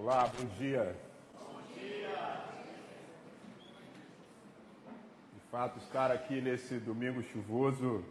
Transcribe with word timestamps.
Olá, 0.00 0.28
bom 0.28 0.44
dia. 0.56 0.94
Bom 1.34 1.60
dia. 1.74 2.44
De 5.34 5.40
fato, 5.50 5.76
estar 5.80 6.12
aqui 6.12 6.40
nesse 6.40 6.78
domingo 6.78 7.20
chuvoso 7.20 8.04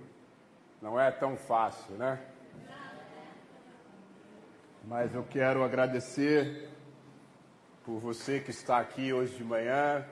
não 0.82 1.00
é 1.00 1.10
tão 1.10 1.38
fácil, 1.38 1.96
né? 1.96 2.20
Mas 4.84 5.16
eu 5.16 5.24
quero 5.24 5.64
agradecer 5.64 6.70
por 7.86 8.00
você 8.02 8.42
que 8.42 8.52
está 8.52 8.80
aqui 8.80 9.14
hoje 9.14 9.38
de 9.38 9.46
manhã, 9.46 10.06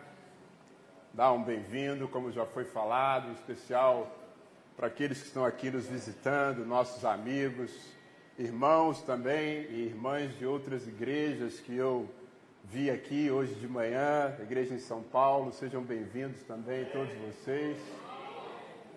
dar 1.14 1.34
um 1.34 1.44
bem-vindo, 1.44 2.08
como 2.08 2.32
já 2.32 2.46
foi 2.46 2.64
falado, 2.64 3.28
em 3.28 3.34
especial 3.34 4.16
para 4.78 4.88
aqueles 4.88 5.20
que 5.20 5.28
estão 5.28 5.44
aqui 5.44 5.70
nos 5.70 5.88
visitando, 5.88 6.66
nossos 6.66 7.04
amigos, 7.04 7.70
irmãos 8.38 9.02
também 9.02 9.66
e 9.70 9.86
irmãs 9.86 10.38
de 10.38 10.46
outras 10.46 10.86
igrejas 10.86 11.62
que 11.62 11.74
eu 11.74 12.10
vi 12.66 12.90
aqui 12.90 13.32
hoje 13.32 13.56
de 13.56 13.68
manhã, 13.68 14.36
igreja 14.42 14.74
em 14.74 14.80
São 14.80 15.02
Paulo, 15.02 15.54
sejam 15.54 15.82
bem-vindos 15.82 16.42
também 16.44 16.84
todos 16.86 17.14
vocês. 17.14 17.78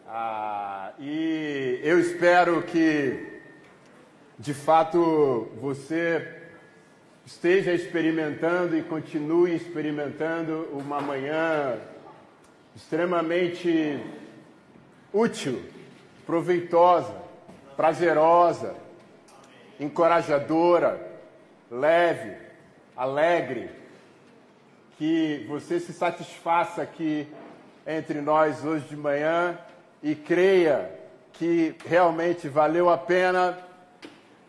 Ah, 0.08 0.92
e 0.98 1.78
eu 1.84 2.00
espero 2.00 2.62
que, 2.62 3.40
de 4.36 4.52
fato, 4.52 5.48
você 5.60 6.36
esteja 7.24 7.72
experimentando 7.72 8.76
e 8.76 8.82
continue 8.82 9.54
experimentando 9.54 10.68
uma 10.72 11.00
manhã 11.00 11.78
extremamente 12.74 14.02
útil, 15.12 15.62
proveitosa, 16.26 17.14
prazerosa, 17.76 18.87
encorajadora, 19.78 21.00
leve, 21.70 22.36
alegre, 22.96 23.70
que 24.96 25.46
você 25.48 25.78
se 25.78 25.92
satisfaça 25.92 26.82
aqui 26.82 27.28
entre 27.86 28.20
nós 28.20 28.64
hoje 28.64 28.86
de 28.86 28.96
manhã 28.96 29.56
e 30.02 30.14
creia 30.14 30.90
que 31.32 31.76
realmente 31.86 32.48
valeu 32.48 32.90
a 32.90 32.98
pena 32.98 33.56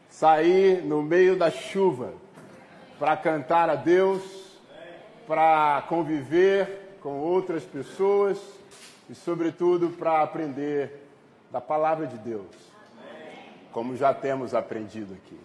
sair 0.09 0.83
no 0.83 1.03
meio 1.03 1.37
da 1.37 1.51
chuva 1.51 2.13
para 2.97 3.15
cantar 3.15 3.69
a 3.69 3.75
Deus, 3.75 4.23
para 5.27 5.83
conviver 5.87 6.97
com 7.01 7.19
outras 7.19 7.63
pessoas 7.63 8.39
e, 9.07 9.13
sobretudo, 9.13 9.89
para 9.89 10.21
aprender 10.23 11.07
da 11.51 11.61
palavra 11.61 12.07
de 12.07 12.17
Deus 12.17 12.68
como 13.71 13.95
já 13.95 14.13
temos 14.13 14.53
aprendido 14.53 15.13
aqui. 15.13 15.39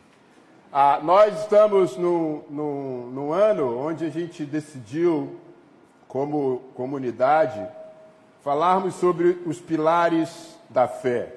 Ah, 0.73 0.99
nós 1.03 1.41
estamos 1.41 1.97
num 1.97 3.33
ano 3.33 3.79
onde 3.79 4.05
a 4.05 4.11
gente 4.11 4.45
decidiu, 4.45 5.39
como 6.09 6.59
comunidade, 6.75 7.65
falarmos 8.43 8.95
sobre 8.97 9.41
os 9.47 9.61
pilares 9.61 10.59
da 10.69 10.89
fé. 10.89 11.33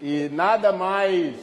E 0.00 0.28
nada 0.32 0.72
mais 0.72 1.34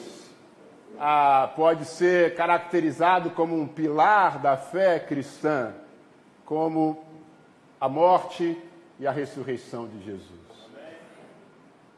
ah, 1.00 1.52
pode 1.56 1.86
ser 1.86 2.36
caracterizado 2.36 3.32
como 3.32 3.60
um 3.60 3.68
pilar 3.68 4.38
da 4.38 4.56
fé 4.56 5.00
cristã, 5.00 5.74
como 6.46 7.04
a 7.80 7.90
morte 7.90 8.56
e 9.00 9.08
a 9.08 9.12
ressurreição 9.12 9.88
de 9.88 10.04
Jesus. 10.04 10.30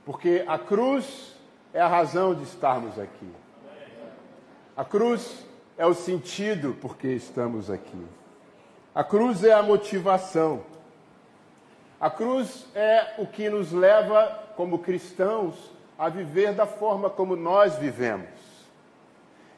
Porque 0.05 0.45
a 0.47 0.57
cruz 0.57 1.32
é 1.73 1.81
a 1.81 1.87
razão 1.87 2.35
de 2.35 2.43
estarmos 2.43 2.99
aqui. 2.99 3.31
A 4.77 4.85
cruz 4.85 5.45
é 5.77 5.85
o 5.85 5.93
sentido 5.93 6.73
por 6.79 6.97
que 6.97 7.07
estamos 7.07 7.69
aqui. 7.69 8.05
A 8.93 9.03
cruz 9.03 9.43
é 9.43 9.53
a 9.53 9.63
motivação. 9.63 10.63
A 11.99 12.09
cruz 12.09 12.67
é 12.75 13.15
o 13.17 13.25
que 13.25 13.49
nos 13.49 13.71
leva, 13.71 14.43
como 14.55 14.79
cristãos, 14.79 15.55
a 15.97 16.09
viver 16.09 16.53
da 16.53 16.65
forma 16.65 17.09
como 17.09 17.35
nós 17.35 17.75
vivemos. 17.77 18.29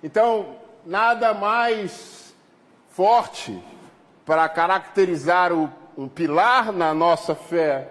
Então, 0.01 0.55
nada 0.85 1.33
mais 1.33 2.33
forte 2.89 3.61
para 4.25 4.47
caracterizar 4.47 5.51
o, 5.51 5.69
um 5.97 6.07
pilar 6.07 6.71
na 6.71 6.93
nossa 6.93 7.35
fé 7.35 7.89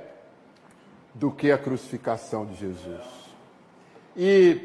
do 1.12 1.30
que 1.30 1.50
a 1.50 1.58
crucificação 1.58 2.46
de 2.46 2.54
Jesus. 2.54 3.23
E 4.16 4.60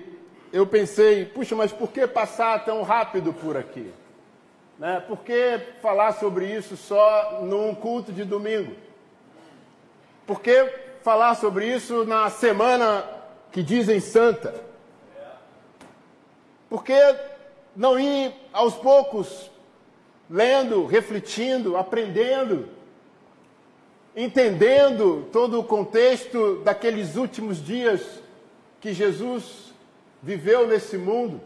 eu 0.53 0.65
pensei, 0.65 1.25
puxa, 1.25 1.55
mas 1.55 1.71
por 1.71 1.91
que 1.91 2.05
passar 2.07 2.63
tão 2.65 2.83
rápido 2.83 3.33
por 3.33 3.57
aqui? 3.57 3.91
Né? 4.77 5.03
Por 5.07 5.19
que 5.19 5.59
falar 5.81 6.13
sobre 6.13 6.45
isso 6.45 6.77
só 6.77 7.41
num 7.41 7.73
culto 7.75 8.11
de 8.11 8.23
domingo? 8.23 8.75
Por 10.25 10.41
que 10.41 10.71
falar 11.03 11.35
sobre 11.35 11.67
isso 11.67 12.05
na 12.05 12.29
semana 12.29 13.03
que 13.51 13.63
dizem 13.63 13.99
santa? 13.99 14.53
Por 16.69 16.83
que 16.83 16.99
não 17.75 17.99
ir 17.99 18.31
aos 18.53 18.75
poucos, 18.75 19.49
lendo, 20.29 20.85
refletindo, 20.85 21.75
aprendendo, 21.75 22.69
entendendo 24.15 25.27
todo 25.31 25.59
o 25.59 25.63
contexto 25.63 26.57
daqueles 26.57 27.15
últimos 27.15 27.63
dias 27.63 28.01
que 28.79 28.93
Jesus 28.93 29.73
viveu 30.21 30.67
nesse 30.67 30.97
mundo, 30.97 31.41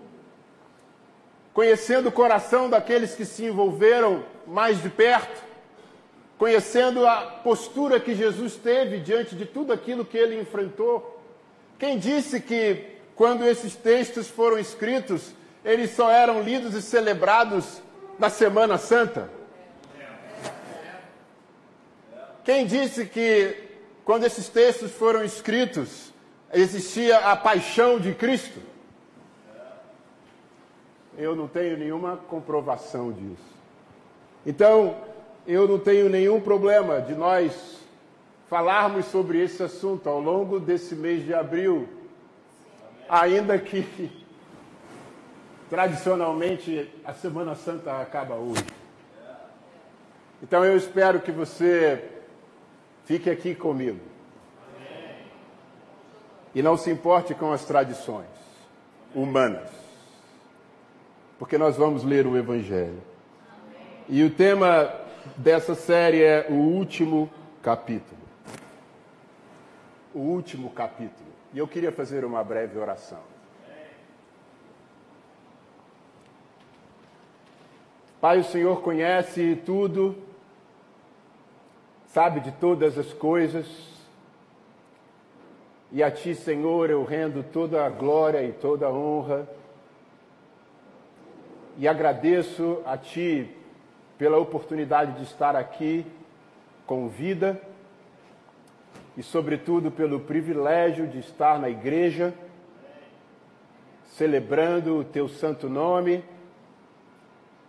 conhecendo 1.53 2.09
o 2.09 2.11
coração 2.11 2.69
daqueles 2.69 3.15
que 3.15 3.25
se 3.25 3.45
envolveram 3.45 4.23
mais 4.45 4.81
de 4.81 4.89
perto, 4.89 5.41
conhecendo 6.37 7.07
a 7.07 7.21
postura 7.43 7.99
que 7.99 8.15
Jesus 8.15 8.55
teve 8.55 8.99
diante 8.99 9.35
de 9.35 9.45
tudo 9.45 9.71
aquilo 9.71 10.03
que 10.05 10.17
ele 10.17 10.39
enfrentou. 10.39 11.21
Quem 11.77 11.97
disse 11.97 12.39
que 12.39 12.97
quando 13.15 13.45
esses 13.45 13.75
textos 13.75 14.27
foram 14.27 14.57
escritos, 14.57 15.33
eles 15.63 15.91
só 15.91 16.09
eram 16.09 16.41
lidos 16.41 16.73
e 16.73 16.81
celebrados 16.81 17.81
na 18.19 18.29
Semana 18.29 18.77
Santa? 18.77 19.29
Quem 22.43 22.65
disse 22.65 23.05
que 23.05 23.55
quando 24.03 24.25
esses 24.25 24.49
textos 24.49 24.91
foram 24.91 25.23
escritos, 25.23 26.12
existia 26.53 27.17
a 27.17 27.35
paixão 27.35 27.99
de 27.99 28.13
Cristo? 28.13 28.59
Eu 31.17 31.35
não 31.35 31.47
tenho 31.47 31.77
nenhuma 31.77 32.17
comprovação 32.17 33.11
disso. 33.11 33.53
Então, 34.45 34.95
eu 35.47 35.67
não 35.67 35.79
tenho 35.79 36.09
nenhum 36.09 36.39
problema 36.39 37.01
de 37.01 37.13
nós 37.13 37.79
falarmos 38.49 39.05
sobre 39.05 39.41
esse 39.41 39.61
assunto 39.63 40.07
ao 40.07 40.19
longo 40.19 40.59
desse 40.59 40.95
mês 40.95 41.25
de 41.25 41.33
abril, 41.33 41.87
ainda 43.09 43.57
que 43.57 44.11
tradicionalmente 45.69 46.89
a 47.03 47.13
Semana 47.13 47.55
Santa 47.55 47.99
acaba 47.99 48.35
hoje. 48.35 48.65
Então 50.41 50.63
eu 50.63 50.77
espero 50.77 51.19
que 51.19 51.31
você 51.31 52.09
fique 53.05 53.29
aqui 53.29 53.55
comigo 53.55 54.12
e 56.53 56.61
não 56.61 56.77
se 56.77 56.91
importe 56.91 57.33
com 57.33 57.51
as 57.51 57.65
tradições 57.65 58.27
humanas, 59.13 59.69
porque 61.37 61.57
nós 61.57 61.75
vamos 61.75 62.03
ler 62.03 62.25
o 62.25 62.37
Evangelho. 62.37 63.01
E 64.07 64.23
o 64.23 64.29
tema 64.29 64.93
dessa 65.37 65.75
série 65.75 66.21
é 66.21 66.47
o 66.49 66.53
último 66.53 67.29
capítulo. 67.61 68.21
O 70.13 70.19
último 70.19 70.69
capítulo. 70.69 71.31
E 71.53 71.57
eu 71.57 71.67
queria 71.67 71.91
fazer 71.91 72.25
uma 72.25 72.43
breve 72.43 72.77
oração. 72.77 73.19
Pai, 78.19 78.39
o 78.39 78.43
Senhor 78.43 78.81
conhece 78.81 79.61
tudo, 79.65 80.15
sabe 82.07 82.39
de 82.39 82.51
todas 82.53 82.97
as 82.97 83.11
coisas, 83.11 83.67
e 85.93 86.01
a 86.01 86.09
Ti, 86.09 86.33
Senhor, 86.33 86.89
eu 86.89 87.03
rendo 87.03 87.43
toda 87.43 87.85
a 87.85 87.89
glória 87.89 88.41
e 88.41 88.51
toda 88.51 88.87
a 88.87 88.91
honra. 88.91 89.47
E 91.77 91.87
agradeço 91.87 92.81
a 92.83 92.97
Ti 92.97 93.47
pela 94.17 94.39
oportunidade 94.39 95.11
de 95.11 95.21
estar 95.21 95.55
aqui 95.55 96.03
com 96.87 97.07
vida 97.07 97.61
e, 99.15 99.21
sobretudo, 99.21 99.91
pelo 99.91 100.19
privilégio 100.19 101.05
de 101.05 101.19
estar 101.19 101.59
na 101.59 101.69
igreja, 101.69 102.33
celebrando 104.05 104.97
o 104.97 105.03
Teu 105.03 105.29
santo 105.29 105.69
nome. 105.69 106.25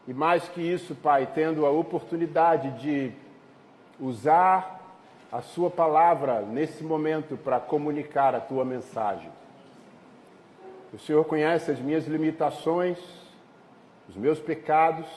E 0.08 0.14
mais 0.14 0.48
que 0.48 0.62
isso, 0.62 0.94
Pai, 0.94 1.28
tendo 1.34 1.66
a 1.66 1.70
oportunidade 1.70 2.70
de 2.80 3.12
usar 4.00 4.73
a 5.34 5.42
Sua 5.42 5.68
palavra 5.68 6.42
nesse 6.42 6.84
momento 6.84 7.36
para 7.36 7.58
comunicar 7.58 8.36
a 8.36 8.40
Tua 8.40 8.64
mensagem. 8.64 9.32
O 10.92 10.98
Senhor 11.00 11.24
conhece 11.24 11.72
as 11.72 11.80
minhas 11.80 12.06
limitações, 12.06 12.98
os 14.08 14.14
meus 14.14 14.38
pecados, 14.38 15.08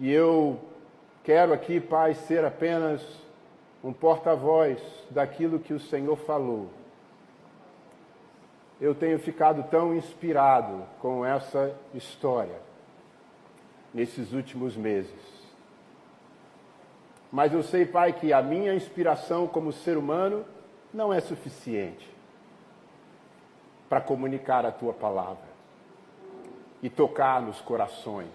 E 0.00 0.10
eu 0.10 0.58
quero 1.22 1.52
aqui, 1.52 1.78
Pai, 1.78 2.14
ser 2.14 2.44
apenas 2.44 3.00
um 3.82 3.92
porta-voz 3.92 4.80
daquilo 5.08 5.60
que 5.60 5.72
o 5.72 5.78
Senhor 5.78 6.16
falou. 6.16 6.68
Eu 8.80 8.92
tenho 8.92 9.20
ficado 9.20 9.62
tão 9.70 9.94
inspirado 9.94 10.82
com 11.00 11.24
essa 11.24 11.72
história 11.94 12.58
nesses 13.94 14.32
últimos 14.32 14.76
meses. 14.76 15.43
Mas 17.34 17.52
eu 17.52 17.64
sei, 17.64 17.84
Pai, 17.84 18.12
que 18.12 18.32
a 18.32 18.40
minha 18.40 18.72
inspiração 18.72 19.48
como 19.48 19.72
ser 19.72 19.96
humano 19.96 20.44
não 20.92 21.12
é 21.12 21.18
suficiente 21.18 22.08
para 23.88 24.00
comunicar 24.00 24.64
a 24.64 24.70
tua 24.70 24.92
palavra 24.92 25.48
e 26.80 26.88
tocar 26.88 27.42
nos 27.42 27.60
corações 27.60 28.30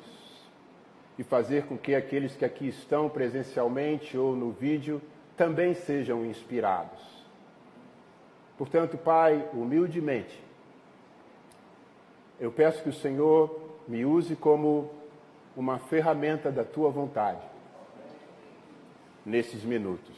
e 1.18 1.24
fazer 1.24 1.64
com 1.64 1.78
que 1.78 1.96
aqueles 1.96 2.36
que 2.36 2.44
aqui 2.44 2.68
estão 2.68 3.08
presencialmente 3.08 4.18
ou 4.18 4.36
no 4.36 4.52
vídeo 4.52 5.02
também 5.38 5.74
sejam 5.74 6.26
inspirados. 6.26 7.00
Portanto, 8.58 8.98
Pai, 8.98 9.48
humildemente, 9.54 10.44
eu 12.38 12.52
peço 12.52 12.84
que 12.84 12.90
o 12.90 12.94
Senhor 12.94 13.62
me 13.88 14.04
use 14.04 14.36
como 14.36 14.92
uma 15.56 15.80
ferramenta 15.80 16.52
da 16.52 16.66
tua 16.66 16.90
vontade 16.90 17.59
nesses 19.30 19.64
minutos. 19.64 20.16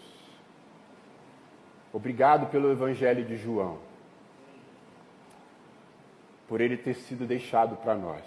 Obrigado 1.92 2.48
pelo 2.48 2.72
Evangelho 2.72 3.26
de 3.26 3.36
João, 3.36 3.78
por 6.48 6.62
ele 6.62 6.78
ter 6.78 6.94
sido 6.94 7.26
deixado 7.26 7.76
para 7.76 7.94
nós. 7.94 8.24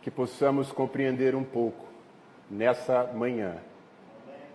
Que 0.00 0.10
possamos 0.10 0.72
compreender 0.72 1.34
um 1.36 1.44
pouco 1.44 1.86
nessa 2.50 3.04
manhã 3.14 3.58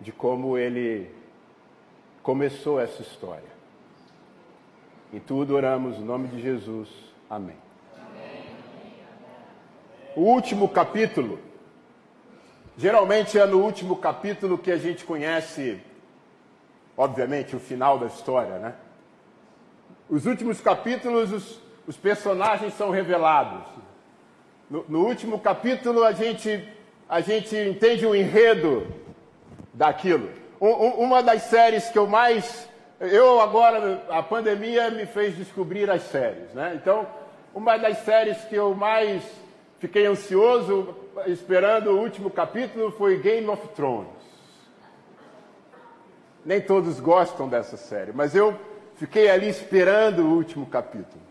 de 0.02 0.12
como 0.12 0.58
ele 0.58 1.10
começou 2.22 2.80
essa 2.80 3.02
história. 3.02 3.58
Em 5.14 5.20
tudo 5.20 5.56
oramos, 5.56 5.98
em 5.98 6.04
nome 6.04 6.28
de 6.28 6.42
Jesus. 6.42 6.90
Amém. 7.30 7.56
O 10.16 10.22
último 10.22 10.68
capítulo 10.68 11.40
Geralmente 12.80 13.40
é 13.40 13.46
no 13.48 13.64
último 13.64 13.96
capítulo 13.96 14.56
que 14.56 14.72
a 14.72 14.78
gente 14.78 15.04
conhece, 15.04 15.82
obviamente, 16.96 17.56
o 17.56 17.60
final 17.60 17.98
da 17.98 18.06
história, 18.06 18.60
né? 18.60 18.76
Os 20.08 20.28
últimos 20.28 20.62
capítulos, 20.62 21.32
os, 21.32 21.60
os 21.88 21.98
personagens 21.98 22.76
são 22.76 22.92
revelados. 22.92 23.64
No, 24.70 24.86
no, 24.88 25.08
último 25.08 25.40
capítulo, 25.40 26.04
a 26.04 26.12
gente, 26.12 26.70
a 27.10 27.20
gente 27.20 27.56
entende 27.56 28.06
o 28.06 28.14
enredo 28.14 28.86
daquilo. 29.74 30.30
Um, 30.62 30.68
um, 30.68 30.90
uma 31.00 31.24
das 31.24 31.44
séries 31.44 31.90
que 31.90 31.98
eu 31.98 32.06
mais. 32.06 32.70
Eu 33.00 33.42
agora, 33.42 34.06
a 34.08 34.22
pandemia 34.22 34.92
me 34.92 35.08
fez 35.08 35.36
descobrir 35.36 35.90
as 35.90 36.04
séries, 36.04 36.54
né? 36.54 36.74
Então, 36.80 37.08
uma 37.56 37.76
das 37.76 37.98
séries 38.00 38.38
que 38.46 38.56
eu 38.56 38.76
mais 38.76 39.24
fiquei 39.80 40.06
ansioso 40.06 40.96
esperando 41.26 41.92
o 41.92 42.00
último 42.00 42.30
capítulo 42.30 42.92
foi 42.92 43.18
Game 43.18 43.48
of 43.48 43.68
Thrones. 43.70 44.08
Nem 46.46 46.62
todos 46.62 47.00
gostam 47.00 47.50
dessa 47.50 47.76
série, 47.76 48.12
mas 48.14 48.36
eu 48.36 48.58
fiquei 48.96 49.30
ali 49.30 49.50
esperando 49.50 50.20
o 50.20 50.36
último 50.36 50.66
capítulo. 50.66 51.22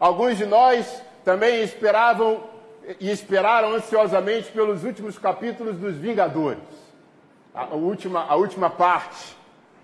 Alguns 0.00 0.36
de 0.36 0.46
nós 0.46 1.02
também 1.24 1.62
esperavam 1.62 2.42
e 3.00 3.10
esperaram 3.10 3.74
ansiosamente 3.74 4.50
pelos 4.52 4.84
últimos 4.84 5.18
capítulos 5.18 5.76
dos 5.76 5.94
Vingadores, 5.96 6.58
a 7.54 7.74
última, 7.74 8.24
a 8.24 8.34
última 8.34 8.68
parte 8.68 9.36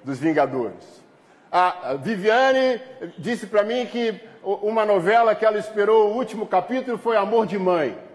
dos 0.05 0.19
Vingadores. 0.19 1.01
A 1.53 1.95
Viviane 1.95 2.81
disse 3.19 3.47
para 3.47 3.63
mim 3.63 3.87
que 3.87 4.21
uma 4.43 4.85
novela 4.85 5.35
que 5.35 5.45
ela 5.45 5.59
esperou 5.59 6.09
o 6.11 6.17
último 6.17 6.47
capítulo 6.47 6.99
foi 6.99 7.17
Amor 7.17 7.47
de 7.47 7.59
Mãe. 7.59 8.10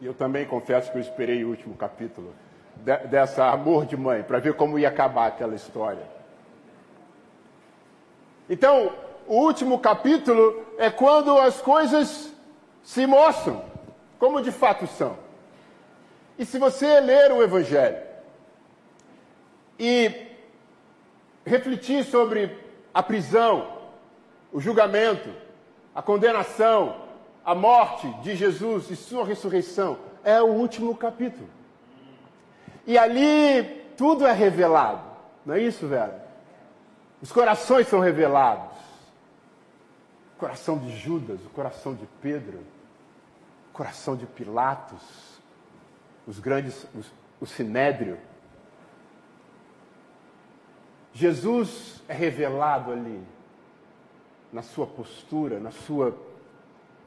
E 0.00 0.06
eu 0.06 0.14
também 0.14 0.46
confesso 0.46 0.90
que 0.90 0.98
eu 0.98 1.02
esperei 1.02 1.44
o 1.44 1.48
último 1.48 1.74
capítulo 1.74 2.34
de, 2.76 2.96
dessa 3.08 3.46
Amor 3.46 3.86
de 3.86 3.96
Mãe, 3.96 4.22
para 4.22 4.38
ver 4.38 4.54
como 4.54 4.78
ia 4.78 4.88
acabar 4.88 5.26
aquela 5.26 5.54
história. 5.54 6.02
Então, 8.48 8.92
o 9.26 9.36
último 9.36 9.78
capítulo 9.78 10.64
é 10.76 10.90
quando 10.90 11.38
as 11.38 11.60
coisas 11.60 12.32
se 12.82 13.06
mostram 13.06 13.64
como 14.18 14.42
de 14.42 14.52
fato 14.52 14.86
são. 14.86 15.16
E 16.38 16.44
se 16.44 16.58
você 16.58 17.00
ler 17.00 17.32
o 17.32 17.42
Evangelho 17.42 17.98
e 19.78 20.28
refletir 21.44 22.04
sobre 22.04 22.58
a 22.92 23.02
prisão, 23.02 23.78
o 24.52 24.60
julgamento, 24.60 25.30
a 25.94 26.02
condenação, 26.02 27.03
a 27.44 27.54
morte 27.54 28.08
de 28.22 28.34
Jesus 28.34 28.90
e 28.90 28.96
sua 28.96 29.24
ressurreição 29.24 29.98
é 30.24 30.40
o 30.40 30.46
último 30.46 30.96
capítulo. 30.96 31.48
E 32.86 32.96
ali 32.96 33.62
tudo 33.96 34.26
é 34.26 34.32
revelado. 34.32 35.02
Não 35.44 35.54
é 35.54 35.60
isso, 35.60 35.86
velho? 35.86 36.14
Os 37.20 37.30
corações 37.30 37.86
são 37.86 38.00
revelados. 38.00 38.78
O 40.36 40.38
coração 40.38 40.78
de 40.78 40.96
Judas, 40.96 41.44
o 41.44 41.50
coração 41.50 41.94
de 41.94 42.06
Pedro, 42.20 42.58
o 43.70 43.72
coração 43.72 44.16
de 44.16 44.26
Pilatos, 44.26 45.02
os 46.26 46.38
grandes, 46.38 46.86
os, 46.94 47.12
o 47.40 47.46
sinédrio. 47.46 48.18
Jesus 51.12 52.02
é 52.08 52.14
revelado 52.14 52.90
ali, 52.90 53.22
na 54.52 54.62
sua 54.62 54.86
postura, 54.86 55.60
na 55.60 55.70
sua 55.70 56.16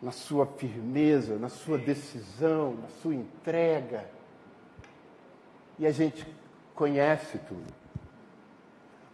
na 0.02 0.12
sua 0.12 0.46
firmeza, 0.46 1.38
na 1.38 1.50
sua 1.50 1.78
decisão, 1.78 2.76
na 2.76 2.88
sua 3.02 3.16
entrega. 3.16 4.06
E 5.80 5.88
a 5.88 5.92
gente 5.92 6.26
conhece 6.76 7.40
tudo. 7.40 7.74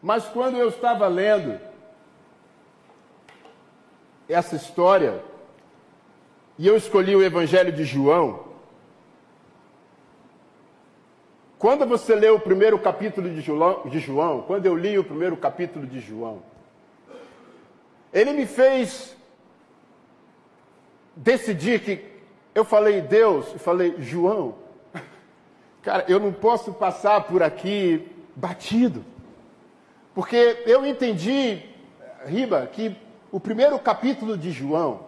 Mas 0.02 0.26
quando 0.26 0.58
eu 0.58 0.68
estava 0.68 1.08
lendo 1.08 1.60
essa 4.28 4.56
história, 4.56 5.24
e 6.58 6.68
eu 6.68 6.76
escolhi 6.76 7.16
o 7.16 7.24
Evangelho 7.24 7.72
de 7.72 7.84
João, 7.86 8.52
quando 11.58 11.86
você 11.86 12.14
lê 12.14 12.30
o 12.30 12.40
primeiro 12.40 12.78
capítulo 12.78 13.30
de 13.30 13.40
João, 13.40 13.88
de 13.88 14.00
João, 14.00 14.42
quando 14.42 14.66
eu 14.66 14.76
li 14.76 15.00
o 15.00 15.04
primeiro 15.04 15.38
capítulo 15.38 15.88
de 15.88 16.02
João, 16.02 16.44
ele 18.12 18.34
me 18.34 18.46
fez 18.46 19.16
decidi 21.16 21.80
que 21.80 22.06
eu 22.54 22.64
falei 22.64 23.02
Deus, 23.02 23.54
e 23.56 23.60
falei 23.60 23.96
João, 24.00 24.56
cara, 25.82 26.06
eu 26.08 26.20
não 26.20 26.32
posso 26.32 26.74
passar 26.74 27.24
por 27.24 27.42
aqui 27.42 28.08
batido, 28.36 29.04
porque 30.14 30.64
eu 30.66 30.86
entendi, 30.86 31.64
Riba, 32.26 32.68
que 32.68 32.96
o 33.32 33.40
primeiro 33.40 33.80
capítulo 33.80 34.38
de 34.38 34.52
João 34.52 35.08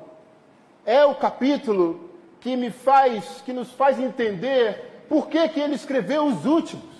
é 0.85 1.05
o 1.05 1.15
capítulo 1.15 2.09
que 2.39 2.55
me 2.55 2.71
faz, 2.71 3.41
que 3.45 3.53
nos 3.53 3.71
faz 3.71 3.99
entender 3.99 5.05
por 5.07 5.27
que, 5.27 5.47
que 5.49 5.59
ele 5.59 5.75
escreveu 5.75 6.25
os 6.25 6.45
últimos. 6.45 6.95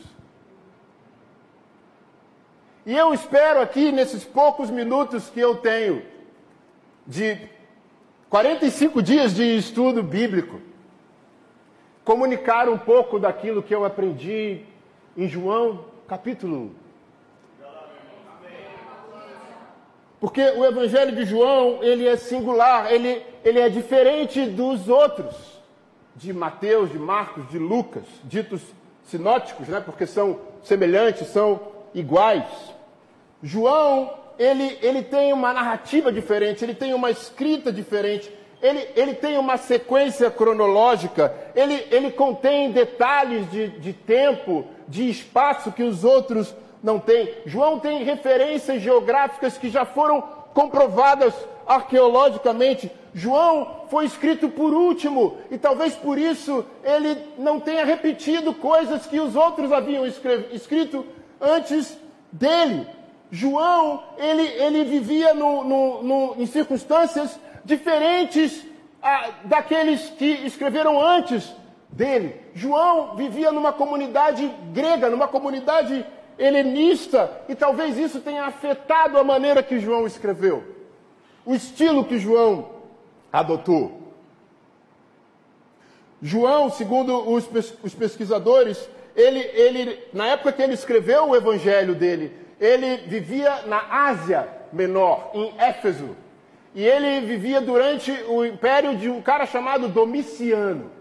E 2.86 2.96
eu 2.96 3.14
espero 3.14 3.62
aqui, 3.62 3.92
nesses 3.92 4.24
poucos 4.24 4.70
minutos 4.70 5.30
que 5.30 5.40
eu 5.40 5.56
tenho 5.56 6.04
de 7.08 7.50
45 8.36 9.02
dias 9.02 9.34
de 9.34 9.44
estudo 9.56 10.04
bíblico. 10.04 10.60
Comunicar 12.04 12.68
um 12.68 12.78
pouco 12.78 13.18
daquilo 13.18 13.64
que 13.64 13.74
eu 13.74 13.86
aprendi 13.86 14.60
em 15.16 15.26
João 15.30 15.86
capítulo 16.06 16.74
1. 17.62 17.66
Porque 20.20 20.42
o 20.42 20.66
Evangelho 20.66 21.16
de 21.16 21.24
João, 21.24 21.82
ele 21.82 22.06
é 22.06 22.18
singular, 22.18 22.92
ele, 22.92 23.26
ele 23.42 23.62
é 23.62 23.70
diferente 23.70 24.46
dos 24.48 24.90
outros, 24.90 25.62
de 26.14 26.34
Mateus, 26.34 26.92
de 26.92 27.00
Marcos, 27.00 27.50
de 27.50 27.58
Lucas, 27.58 28.04
ditos 28.26 28.62
sinóticos, 29.06 29.70
né? 29.70 29.80
porque 29.80 30.06
são 30.06 30.42
semelhantes, 30.62 31.30
são 31.30 31.72
iguais. 31.94 32.44
João 33.42 34.25
ele, 34.38 34.78
ele 34.82 35.02
tem 35.02 35.34
uma 35.34 35.54
narrativa 35.54 36.12
diferente, 36.12 36.64
ele 36.64 36.74
tem 36.74 36.94
uma 36.94 37.10
escrita 37.12 37.72
diferente, 37.72 38.32
ele, 38.62 38.88
ele 38.96 39.14
tem 39.14 39.38
uma 39.38 39.58
sequência 39.58 40.30
cronológica, 40.32 41.34
ele, 41.56 41.86
ele 41.92 42.12
contém 42.12 42.72
detalhes 42.72 43.50
de, 43.52 43.68
de 43.68 43.94
tempo, 43.94 44.66
de 44.88 45.10
espaço 45.10 45.72
que 45.72 45.84
os 45.84 46.04
outros 46.04 46.56
não 46.82 47.00
têm. 47.00 47.34
João 47.46 47.80
tem 47.80 48.04
referências 48.04 48.82
geográficas 48.82 49.58
que 49.58 49.70
já 49.70 49.86
foram 49.86 50.22
comprovadas 50.54 51.34
arqueologicamente 51.68 52.92
João 53.16 53.86
foi 53.90 54.04
escrito 54.04 54.50
por 54.50 54.74
último 54.74 55.38
e 55.50 55.58
talvez 55.58 55.96
por 55.96 56.18
isso 56.18 56.66
ele 56.84 57.18
não 57.38 57.62
tenha 57.62 57.86
repetido 57.86 58.54
coisas 58.54 59.06
que 59.06 59.22
os 59.22 59.38
outros 59.38 59.72
haviam 59.72 60.06
escrito 60.06 61.06
antes 61.40 61.98
dele. 62.30 62.86
João, 63.36 64.02
ele, 64.18 64.44
ele 64.44 64.86
vivia 64.86 65.34
no, 65.34 65.62
no, 65.66 66.04
no, 66.04 66.36
em 66.42 66.46
circunstâncias 66.46 67.38
diferentes 67.66 68.66
ah, 69.04 69.32
daqueles 69.44 70.10
que 70.12 70.26
escreveram 70.46 71.02
antes 71.06 71.54
dele. 71.90 72.40
João 72.54 73.18
vivia 73.18 73.52
numa 73.52 73.74
comunidade 73.74 74.50
grega, 74.72 75.10
numa 75.10 75.28
comunidade 75.28 76.06
helenista, 76.40 77.30
e 77.50 77.56
talvez 77.56 77.98
isso 77.98 78.22
tenha 78.22 78.46
afetado 78.46 79.18
a 79.18 79.24
maneira 79.24 79.62
que 79.62 79.80
João 79.82 80.08
escreveu, 80.08 80.64
o 81.46 81.54
estilo 81.54 82.06
que 82.06 82.18
João 82.18 82.70
adotou. 83.34 84.14
João, 86.22 86.72
segundo 86.72 87.30
os, 87.30 87.94
pesquisadores, 87.94 88.90
ele, 89.14 89.40
ele, 89.40 90.00
na 90.14 90.28
época 90.28 90.54
que 90.54 90.62
ele 90.62 90.74
escreveu 90.74 91.30
o 91.30 91.36
evangelho 91.36 91.94
dele, 91.94 92.45
ele 92.60 92.98
vivia 93.08 93.64
na 93.66 94.08
Ásia 94.08 94.48
Menor, 94.72 95.32
em 95.34 95.54
Éfeso. 95.58 96.16
E 96.74 96.86
ele 96.86 97.26
vivia 97.26 97.62
durante 97.62 98.12
o 98.28 98.46
império 98.46 98.98
de 98.98 99.10
um 99.10 99.22
cara 99.22 99.46
chamado 99.46 99.88
Domiciano, 99.88 100.92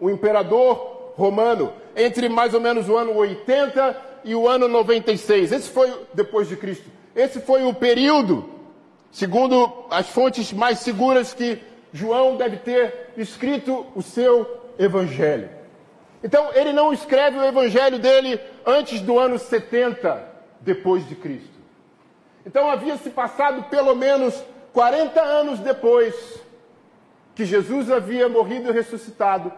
o 0.00 0.08
imperador 0.08 1.12
romano, 1.14 1.72
entre 1.94 2.28
mais 2.28 2.54
ou 2.54 2.60
menos 2.60 2.88
o 2.88 2.96
ano 2.96 3.14
80 3.14 3.96
e 4.24 4.34
o 4.34 4.48
ano 4.48 4.68
96. 4.68 5.52
Esse 5.52 5.68
foi 5.68 5.92
depois 6.14 6.48
de 6.48 6.56
Cristo. 6.56 6.88
Esse 7.14 7.40
foi 7.40 7.64
o 7.64 7.74
período, 7.74 8.48
segundo 9.10 9.70
as 9.90 10.08
fontes 10.08 10.50
mais 10.52 10.78
seguras, 10.78 11.34
que 11.34 11.58
João 11.92 12.36
deve 12.36 12.56
ter 12.56 13.10
escrito 13.18 13.86
o 13.94 14.00
seu 14.00 14.70
evangelho. 14.78 15.50
Então, 16.24 16.50
ele 16.54 16.72
não 16.72 16.94
escreve 16.94 17.36
o 17.36 17.44
evangelho 17.44 17.98
dele 17.98 18.40
antes 18.64 19.02
do 19.02 19.18
ano 19.18 19.38
70 19.38 20.31
depois 20.62 21.06
de 21.08 21.14
Cristo. 21.14 21.60
Então, 22.46 22.68
havia 22.68 22.96
se 22.96 23.10
passado 23.10 23.64
pelo 23.64 23.94
menos 23.94 24.42
40 24.72 25.20
anos 25.20 25.60
depois 25.60 26.40
que 27.34 27.44
Jesus 27.44 27.90
havia 27.90 28.28
morrido 28.28 28.68
e 28.68 28.72
ressuscitado. 28.72 29.52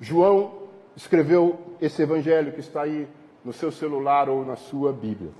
João 0.00 0.64
escreveu 0.96 1.76
esse 1.80 2.02
evangelho 2.02 2.52
que 2.52 2.60
está 2.60 2.82
aí 2.82 3.08
no 3.44 3.52
seu 3.52 3.70
celular 3.70 4.28
ou 4.28 4.44
na 4.44 4.56
sua 4.56 4.92
Bíblia. 4.92 5.30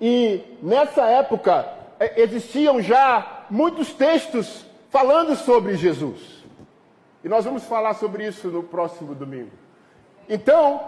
E 0.00 0.42
nessa 0.62 1.04
época 1.04 1.68
é, 1.98 2.22
existiam 2.22 2.80
já 2.80 3.44
muitos 3.50 3.92
textos 3.92 4.64
falando 4.88 5.36
sobre 5.36 5.76
Jesus. 5.76 6.44
E 7.22 7.28
nós 7.28 7.44
vamos 7.44 7.64
falar 7.64 7.94
sobre 7.94 8.26
isso 8.26 8.48
no 8.48 8.62
próximo 8.62 9.14
domingo. 9.14 9.50
Então, 10.28 10.80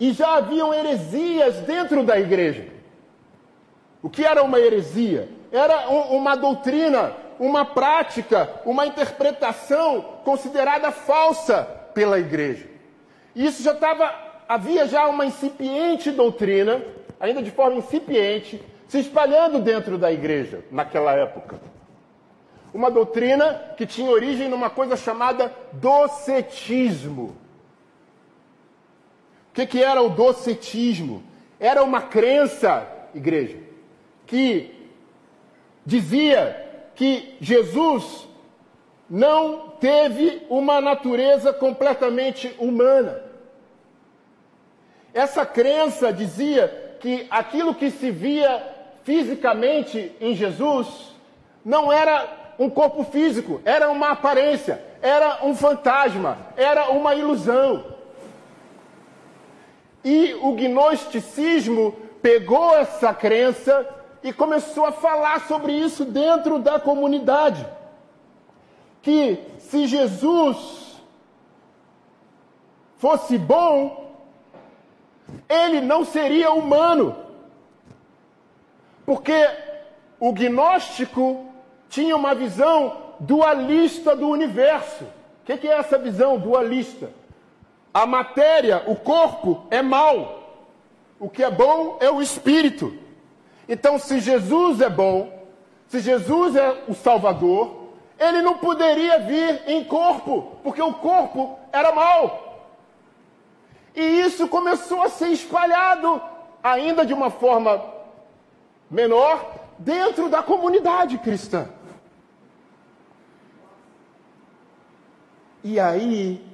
e 0.00 0.12
já 0.12 0.36
haviam 0.36 0.72
heresias 0.74 1.56
dentro 1.58 2.02
da 2.02 2.18
igreja. 2.18 2.66
O 4.02 4.08
que 4.08 4.24
era 4.24 4.42
uma 4.42 4.58
heresia? 4.58 5.28
Era 5.52 5.90
um, 5.90 6.16
uma 6.16 6.34
doutrina, 6.34 7.12
uma 7.38 7.64
prática, 7.64 8.48
uma 8.64 8.86
interpretação 8.86 10.00
considerada 10.24 10.90
falsa 10.90 11.62
pela 11.94 12.18
igreja. 12.18 12.66
E 13.36 13.46
isso 13.46 13.62
já 13.62 13.72
estava, 13.72 14.12
havia 14.48 14.88
já 14.88 15.06
uma 15.06 15.26
incipiente 15.26 16.10
doutrina, 16.10 16.82
ainda 17.20 17.42
de 17.42 17.50
forma 17.50 17.76
incipiente, 17.76 18.60
se 18.88 18.98
espalhando 18.98 19.60
dentro 19.60 19.98
da 19.98 20.10
igreja 20.10 20.64
naquela 20.72 21.12
época 21.12 21.60
uma 22.72 22.90
doutrina 22.90 23.72
que 23.76 23.86
tinha 23.86 24.10
origem 24.10 24.48
numa 24.48 24.70
coisa 24.70 24.96
chamada 24.96 25.52
docetismo. 25.72 27.36
Que, 29.60 29.66
que 29.66 29.82
era 29.82 30.00
o 30.00 30.08
docetismo? 30.08 31.22
Era 31.58 31.82
uma 31.82 32.00
crença, 32.00 32.86
igreja, 33.14 33.58
que 34.26 34.74
dizia 35.84 36.88
que 36.94 37.36
Jesus 37.40 38.26
não 39.08 39.74
teve 39.80 40.46
uma 40.48 40.80
natureza 40.80 41.52
completamente 41.52 42.54
humana. 42.58 43.22
Essa 45.12 45.44
crença 45.44 46.12
dizia 46.12 46.96
que 47.00 47.26
aquilo 47.30 47.74
que 47.74 47.90
se 47.90 48.10
via 48.10 48.62
fisicamente 49.02 50.12
em 50.20 50.34
Jesus 50.34 51.14
não 51.64 51.92
era 51.92 52.54
um 52.58 52.70
corpo 52.70 53.04
físico, 53.04 53.60
era 53.64 53.90
uma 53.90 54.10
aparência, 54.10 54.80
era 55.02 55.44
um 55.44 55.54
fantasma, 55.54 56.38
era 56.56 56.90
uma 56.90 57.14
ilusão. 57.14 57.99
E 60.04 60.34
o 60.34 60.52
gnosticismo 60.52 61.92
pegou 62.22 62.74
essa 62.76 63.12
crença 63.12 63.88
e 64.22 64.32
começou 64.32 64.86
a 64.86 64.92
falar 64.92 65.46
sobre 65.46 65.72
isso 65.72 66.04
dentro 66.04 66.58
da 66.58 66.78
comunidade. 66.78 67.66
Que 69.02 69.38
se 69.58 69.86
Jesus 69.86 71.00
fosse 72.96 73.38
bom, 73.38 74.14
ele 75.48 75.80
não 75.80 76.04
seria 76.04 76.52
humano. 76.52 77.16
Porque 79.06 79.48
o 80.18 80.32
gnóstico 80.32 81.46
tinha 81.88 82.14
uma 82.14 82.34
visão 82.34 83.14
dualista 83.18 84.14
do 84.14 84.28
universo. 84.28 85.04
O 85.04 85.46
que, 85.46 85.56
que 85.56 85.68
é 85.68 85.78
essa 85.78 85.98
visão 85.98 86.38
dualista? 86.38 87.10
A 87.92 88.06
matéria, 88.06 88.84
o 88.86 88.94
corpo, 88.96 89.66
é 89.70 89.82
mal. 89.82 90.40
O 91.18 91.28
que 91.28 91.42
é 91.42 91.50
bom 91.50 91.98
é 92.00 92.10
o 92.10 92.22
espírito. 92.22 92.96
Então, 93.68 93.98
se 93.98 94.20
Jesus 94.20 94.80
é 94.80 94.88
bom, 94.88 95.46
se 95.88 96.00
Jesus 96.00 96.56
é 96.56 96.84
o 96.88 96.94
Salvador, 96.94 97.88
ele 98.18 98.42
não 98.42 98.58
poderia 98.58 99.18
vir 99.20 99.62
em 99.66 99.84
corpo, 99.84 100.56
porque 100.62 100.80
o 100.80 100.94
corpo 100.94 101.58
era 101.72 101.92
mal. 101.92 102.68
E 103.94 104.00
isso 104.00 104.46
começou 104.46 105.02
a 105.02 105.08
ser 105.08 105.28
espalhado, 105.28 106.20
ainda 106.62 107.04
de 107.04 107.12
uma 107.12 107.30
forma 107.30 107.82
menor, 108.90 109.54
dentro 109.78 110.28
da 110.28 110.42
comunidade 110.42 111.18
cristã. 111.18 111.68
E 115.64 115.78
aí, 115.78 116.49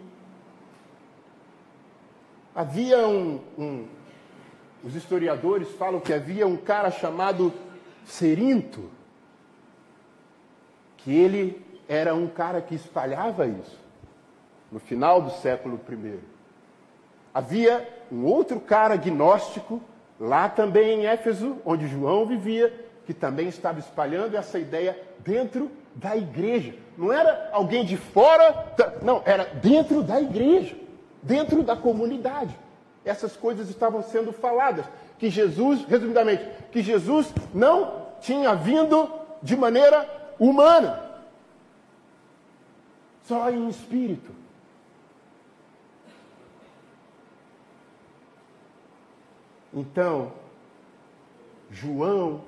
havia 2.56 3.06
um, 3.06 3.38
um, 3.58 3.84
Os 4.82 4.96
historiadores 4.96 5.68
falam 5.72 6.00
que 6.00 6.12
havia 6.12 6.46
um 6.46 6.56
cara 6.56 6.90
chamado 6.90 7.52
Serinto, 8.06 8.88
que 10.96 11.14
ele 11.14 11.62
era 11.86 12.14
um 12.14 12.26
cara 12.26 12.62
que 12.62 12.74
espalhava 12.74 13.46
isso, 13.46 13.78
no 14.72 14.80
final 14.80 15.20
do 15.20 15.30
século 15.30 15.78
I. 15.88 16.18
Havia 17.34 17.86
um 18.10 18.24
outro 18.24 18.58
cara 18.58 18.96
gnóstico, 18.96 19.82
lá 20.18 20.48
também 20.48 21.00
em 21.00 21.06
Éfeso, 21.06 21.58
onde 21.64 21.86
João 21.86 22.24
vivia, 22.24 22.72
que 23.04 23.12
também 23.12 23.48
estava 23.48 23.78
espalhando 23.78 24.36
essa 24.36 24.58
ideia 24.58 24.98
dentro 25.18 25.70
da 25.94 26.16
igreja. 26.16 26.74
Não 26.96 27.12
era 27.12 27.50
alguém 27.52 27.84
de 27.84 27.96
fora, 27.96 28.72
não, 29.02 29.22
era 29.26 29.44
dentro 29.44 30.02
da 30.02 30.20
igreja, 30.20 30.76
dentro 31.26 31.62
da 31.62 31.76
comunidade. 31.76 32.56
Essas 33.04 33.36
coisas 33.36 33.68
estavam 33.68 34.02
sendo 34.02 34.32
faladas. 34.32 34.86
Que 35.18 35.30
Jesus, 35.30 35.84
resumidamente, 35.84 36.44
que 36.70 36.82
Jesus 36.82 37.32
não 37.54 38.06
tinha 38.20 38.54
vindo 38.54 39.10
de 39.42 39.56
maneira 39.56 40.08
humana, 40.38 41.02
só 43.24 43.50
em 43.50 43.68
espírito. 43.68 44.30
Então, 49.72 50.32
João, 51.70 52.42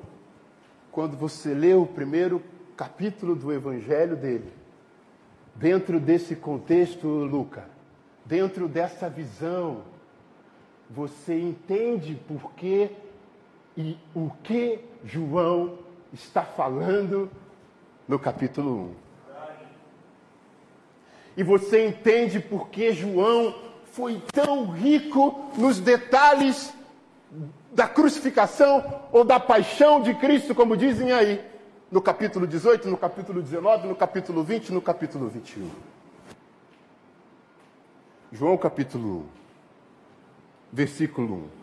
quando 0.90 1.16
você 1.16 1.52
lê 1.52 1.74
o 1.74 1.84
primeiro 1.86 2.42
capítulo 2.76 3.34
do 3.34 3.52
evangelho 3.52 4.16
dele, 4.16 4.52
dentro 5.54 6.00
desse 6.00 6.36
contexto, 6.36 7.06
Luca, 7.06 7.68
dentro 8.28 8.68
dessa 8.68 9.08
visão, 9.08 9.78
você 10.90 11.40
entende 11.40 12.14
por 12.28 12.52
que 12.52 12.90
e 13.76 13.96
o 14.14 14.30
que 14.42 14.80
João 15.04 15.78
está 16.12 16.42
falando 16.42 17.30
no 18.06 18.18
capítulo 18.18 18.90
1. 18.90 19.08
E 21.38 21.42
você 21.42 21.86
entende 21.86 22.40
por 22.40 22.68
que 22.68 22.92
João 22.92 23.54
foi 23.92 24.20
tão 24.32 24.70
rico 24.72 25.50
nos 25.56 25.78
detalhes 25.78 26.72
da 27.72 27.86
crucificação 27.86 29.02
ou 29.12 29.24
da 29.24 29.38
paixão 29.40 30.02
de 30.02 30.12
Cristo, 30.14 30.54
como 30.54 30.76
dizem 30.76 31.12
aí 31.12 31.40
no 31.90 32.02
capítulo 32.02 32.46
18, 32.46 32.88
no 32.88 32.96
capítulo 32.96 33.40
19, 33.40 33.88
no 33.88 33.94
capítulo 33.94 34.42
20, 34.42 34.72
no 34.72 34.82
capítulo 34.82 35.28
21. 35.28 35.70
João 38.30 38.58
capítulo 38.58 39.20
1, 39.20 39.24
versículo 40.70 41.34
1. 41.34 41.58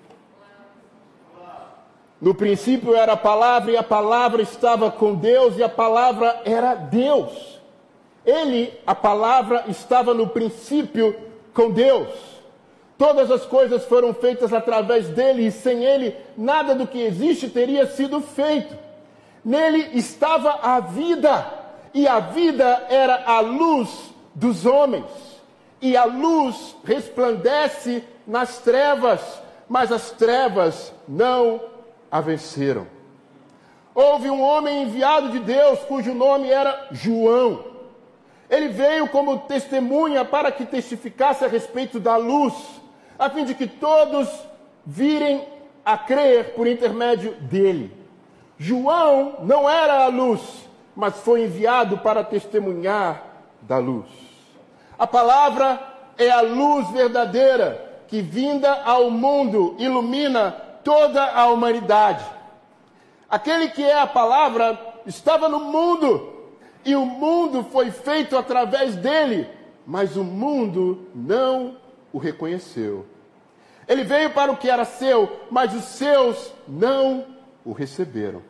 No 2.19 2.33
princípio 2.33 2.95
era 2.95 3.13
a 3.13 3.17
palavra, 3.17 3.71
e 3.71 3.77
a 3.77 3.83
palavra 3.83 4.41
estava 4.41 4.89
com 4.89 5.13
Deus, 5.13 5.57
e 5.57 5.63
a 5.63 5.69
palavra 5.69 6.41
era 6.43 6.73
Deus. 6.73 7.61
Ele, 8.25 8.73
a 8.83 8.95
palavra, 8.95 9.65
estava 9.67 10.11
no 10.15 10.27
princípio 10.27 11.15
com 11.53 11.69
Deus. 11.69 12.09
Todas 12.97 13.29
as 13.29 13.45
coisas 13.45 13.85
foram 13.85 14.11
feitas 14.11 14.51
através 14.51 15.07
dele, 15.09 15.45
e 15.45 15.51
sem 15.51 15.83
ele, 15.83 16.15
nada 16.35 16.73
do 16.73 16.87
que 16.87 16.99
existe 16.99 17.47
teria 17.47 17.85
sido 17.85 18.21
feito. 18.21 18.75
Nele 19.43 19.91
estava 19.93 20.61
a 20.63 20.79
vida, 20.79 21.45
e 21.93 22.07
a 22.07 22.19
vida 22.19 22.87
era 22.89 23.23
a 23.23 23.39
luz 23.39 24.11
dos 24.33 24.65
homens. 24.65 25.34
E 25.81 25.95
a 25.95 26.05
luz 26.05 26.75
resplandece 26.83 28.03
nas 28.25 28.59
trevas, 28.59 29.21
mas 29.67 29.91
as 29.91 30.11
trevas 30.11 30.93
não 31.07 31.61
a 32.09 32.21
venceram. 32.21 32.87
Houve 33.93 34.29
um 34.29 34.41
homem 34.41 34.83
enviado 34.83 35.29
de 35.29 35.39
Deus, 35.39 35.79
cujo 35.81 36.13
nome 36.13 36.49
era 36.49 36.87
João. 36.91 37.63
Ele 38.49 38.67
veio 38.67 39.07
como 39.09 39.39
testemunha 39.39 40.23
para 40.23 40.51
que 40.51 40.65
testificasse 40.65 41.45
a 41.45 41.47
respeito 41.47 41.99
da 41.99 42.17
luz, 42.17 42.53
a 43.17 43.29
fim 43.29 43.45
de 43.45 43.55
que 43.55 43.67
todos 43.67 44.29
virem 44.85 45.47
a 45.83 45.97
crer 45.97 46.53
por 46.55 46.67
intermédio 46.67 47.33
dele. 47.35 47.91
João 48.57 49.37
não 49.41 49.69
era 49.69 50.05
a 50.05 50.07
luz, 50.07 50.41
mas 50.95 51.17
foi 51.19 51.43
enviado 51.43 51.97
para 51.99 52.23
testemunhar 52.23 53.23
da 53.61 53.77
luz. 53.77 54.24
A 54.97 55.05
palavra 55.05 55.79
é 56.17 56.29
a 56.29 56.41
luz 56.41 56.89
verdadeira 56.91 58.03
que, 58.07 58.21
vinda 58.21 58.83
ao 58.83 59.09
mundo, 59.09 59.75
ilumina 59.77 60.51
toda 60.83 61.23
a 61.23 61.47
humanidade. 61.47 62.23
Aquele 63.29 63.69
que 63.69 63.83
é 63.83 63.99
a 63.99 64.07
palavra 64.07 64.79
estava 65.05 65.49
no 65.49 65.59
mundo, 65.59 66.33
e 66.85 66.95
o 66.95 67.05
mundo 67.05 67.63
foi 67.63 67.91
feito 67.91 68.37
através 68.37 68.95
dele, 68.95 69.49
mas 69.85 70.15
o 70.15 70.23
mundo 70.23 71.07
não 71.13 71.77
o 72.13 72.17
reconheceu. 72.17 73.05
Ele 73.87 74.03
veio 74.03 74.29
para 74.31 74.51
o 74.51 74.57
que 74.57 74.69
era 74.69 74.85
seu, 74.85 75.41
mas 75.49 75.73
os 75.75 75.83
seus 75.83 76.53
não 76.67 77.25
o 77.63 77.71
receberam. 77.71 78.41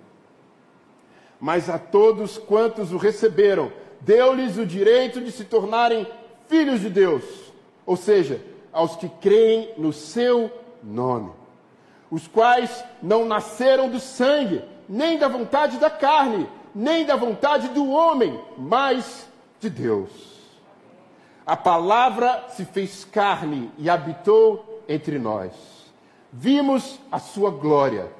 Mas 1.39 1.69
a 1.69 1.79
todos 1.79 2.37
quantos 2.37 2.91
o 2.91 2.97
receberam, 2.97 3.71
deu-lhes 4.01 4.57
o 4.57 4.65
direito 4.65 5.19
de 5.19 5.31
se 5.31 5.45
tornarem 5.45 6.05
filhos 6.47 6.81
de 6.81 6.89
Deus, 6.89 7.23
ou 7.85 7.95
seja, 7.95 8.41
aos 8.71 8.95
que 8.95 9.07
creem 9.07 9.73
no 9.77 9.93
seu 9.93 10.51
nome, 10.83 11.31
os 12.09 12.27
quais 12.27 12.83
não 13.01 13.25
nasceram 13.25 13.89
do 13.89 13.99
sangue, 13.99 14.63
nem 14.87 15.17
da 15.17 15.27
vontade 15.27 15.77
da 15.77 15.89
carne, 15.89 16.47
nem 16.73 17.05
da 17.05 17.15
vontade 17.15 17.69
do 17.69 17.89
homem, 17.89 18.39
mas 18.57 19.27
de 19.59 19.69
Deus. 19.69 20.11
A 21.45 21.55
palavra 21.55 22.45
se 22.49 22.65
fez 22.65 23.05
carne 23.05 23.71
e 23.77 23.89
habitou 23.89 24.83
entre 24.87 25.17
nós. 25.19 25.53
Vimos 26.31 26.99
a 27.11 27.19
sua 27.19 27.49
glória 27.49 28.11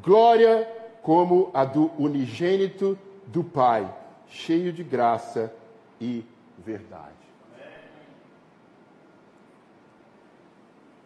glória 0.00 0.68
como 1.02 1.50
a 1.52 1.64
do 1.64 1.90
unigênito 1.98 2.98
do 3.26 3.42
Pai, 3.42 3.92
cheio 4.28 4.72
de 4.72 4.82
graça 4.82 5.52
e 6.00 6.24
verdade. 6.58 7.11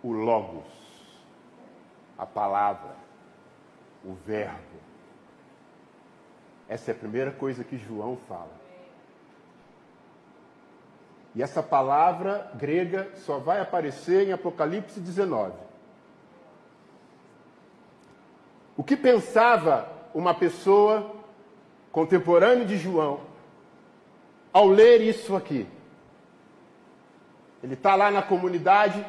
O 0.07 0.13
Logos, 0.13 0.63
a 2.17 2.25
palavra, 2.25 2.95
o 4.05 4.15
Verbo. 4.15 4.79
Essa 6.69 6.93
é 6.93 6.95
a 6.95 6.97
primeira 6.97 7.33
coisa 7.33 7.65
que 7.65 7.77
João 7.77 8.17
fala. 8.29 8.53
E 11.35 11.43
essa 11.43 11.61
palavra 11.61 12.53
grega 12.55 13.11
só 13.17 13.41
vai 13.41 13.61
aparecer 13.61 14.29
em 14.29 14.33
Apocalipse 14.33 15.01
19. 15.01 15.55
O 18.77 18.85
que 18.85 18.97
pensava 18.97 19.91
uma 20.15 20.35
pessoa 20.35 21.17
contemporânea 21.91 22.65
de 22.65 22.79
João 22.79 23.23
ao 24.53 24.69
ler 24.69 25.01
isso 25.01 25.35
aqui? 25.35 25.67
Ele 27.61 27.75
está 27.75 27.97
lá 27.97 28.09
na 28.09 28.23
comunidade 28.23 29.05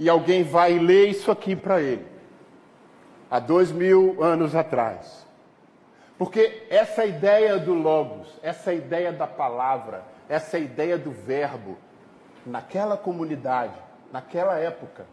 e 0.00 0.08
alguém 0.08 0.42
vai 0.42 0.78
ler 0.78 1.10
isso 1.10 1.30
aqui 1.30 1.54
para 1.54 1.78
ele, 1.82 2.06
há 3.30 3.38
dois 3.38 3.70
mil 3.70 4.16
anos 4.24 4.56
atrás. 4.56 5.26
Porque 6.16 6.66
essa 6.70 7.04
ideia 7.04 7.58
do 7.58 7.74
Logos, 7.74 8.26
essa 8.42 8.72
ideia 8.72 9.12
da 9.12 9.26
palavra, 9.26 10.02
essa 10.26 10.58
ideia 10.58 10.96
do 10.96 11.10
verbo, 11.10 11.76
naquela 12.46 12.96
comunidade, 12.96 13.74
naquela 14.10 14.56
época, 14.56 15.04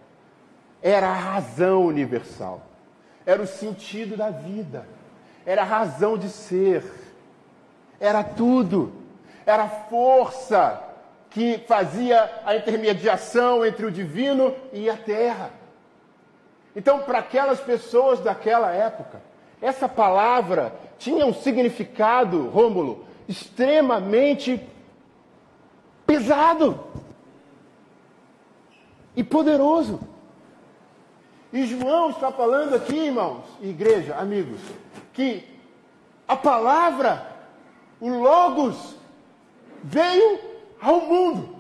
era 0.82 1.10
a 1.10 1.14
razão 1.14 1.86
universal. 1.86 2.62
Era 3.26 3.42
o 3.42 3.48
sentido 3.48 4.16
da 4.16 4.30
vida, 4.30 4.88
era 5.46 5.64
a 5.64 5.66
razão 5.66 6.18
de 6.18 6.30
ser, 6.30 6.82
era 8.00 8.24
tudo, 8.24 8.94
era 9.46 9.64
a 9.64 9.70
força 9.70 10.82
que 11.38 11.60
fazia 11.68 12.42
a 12.44 12.56
intermediação 12.56 13.64
entre 13.64 13.86
o 13.86 13.92
divino 13.92 14.56
e 14.74 14.90
a 14.90 14.98
terra. 14.98 15.52
Então, 16.76 17.02
para 17.02 17.20
aquelas 17.20 17.60
pessoas 17.60 18.20
daquela 18.20 18.72
época, 18.72 19.22
essa 19.62 19.88
palavra 19.88 20.74
tinha 20.98 21.28
um 21.28 21.34
significado, 21.36 22.50
Rômulo, 22.50 23.06
extremamente 23.28 24.60
pesado 26.08 26.84
e 29.16 29.24
poderoso. 29.24 30.00
E 31.54 31.68
João 31.68 32.10
está 32.10 32.32
falando 32.32 32.74
aqui, 32.74 32.98
irmãos, 32.98 33.44
igreja, 33.62 34.16
amigos, 34.16 34.60
que 35.14 35.48
a 36.28 36.36
palavra, 36.36 37.28
o 38.02 38.10
Logos, 38.10 38.96
veio 39.84 40.47
ao 40.82 41.02
mundo. 41.02 41.56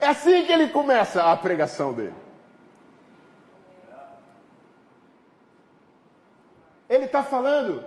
É 0.00 0.06
assim 0.06 0.44
que 0.44 0.52
ele 0.52 0.68
começa 0.68 1.24
a 1.24 1.36
pregação 1.36 1.92
dele. 1.92 2.14
Ele 6.88 7.04
está 7.04 7.22
falando 7.22 7.84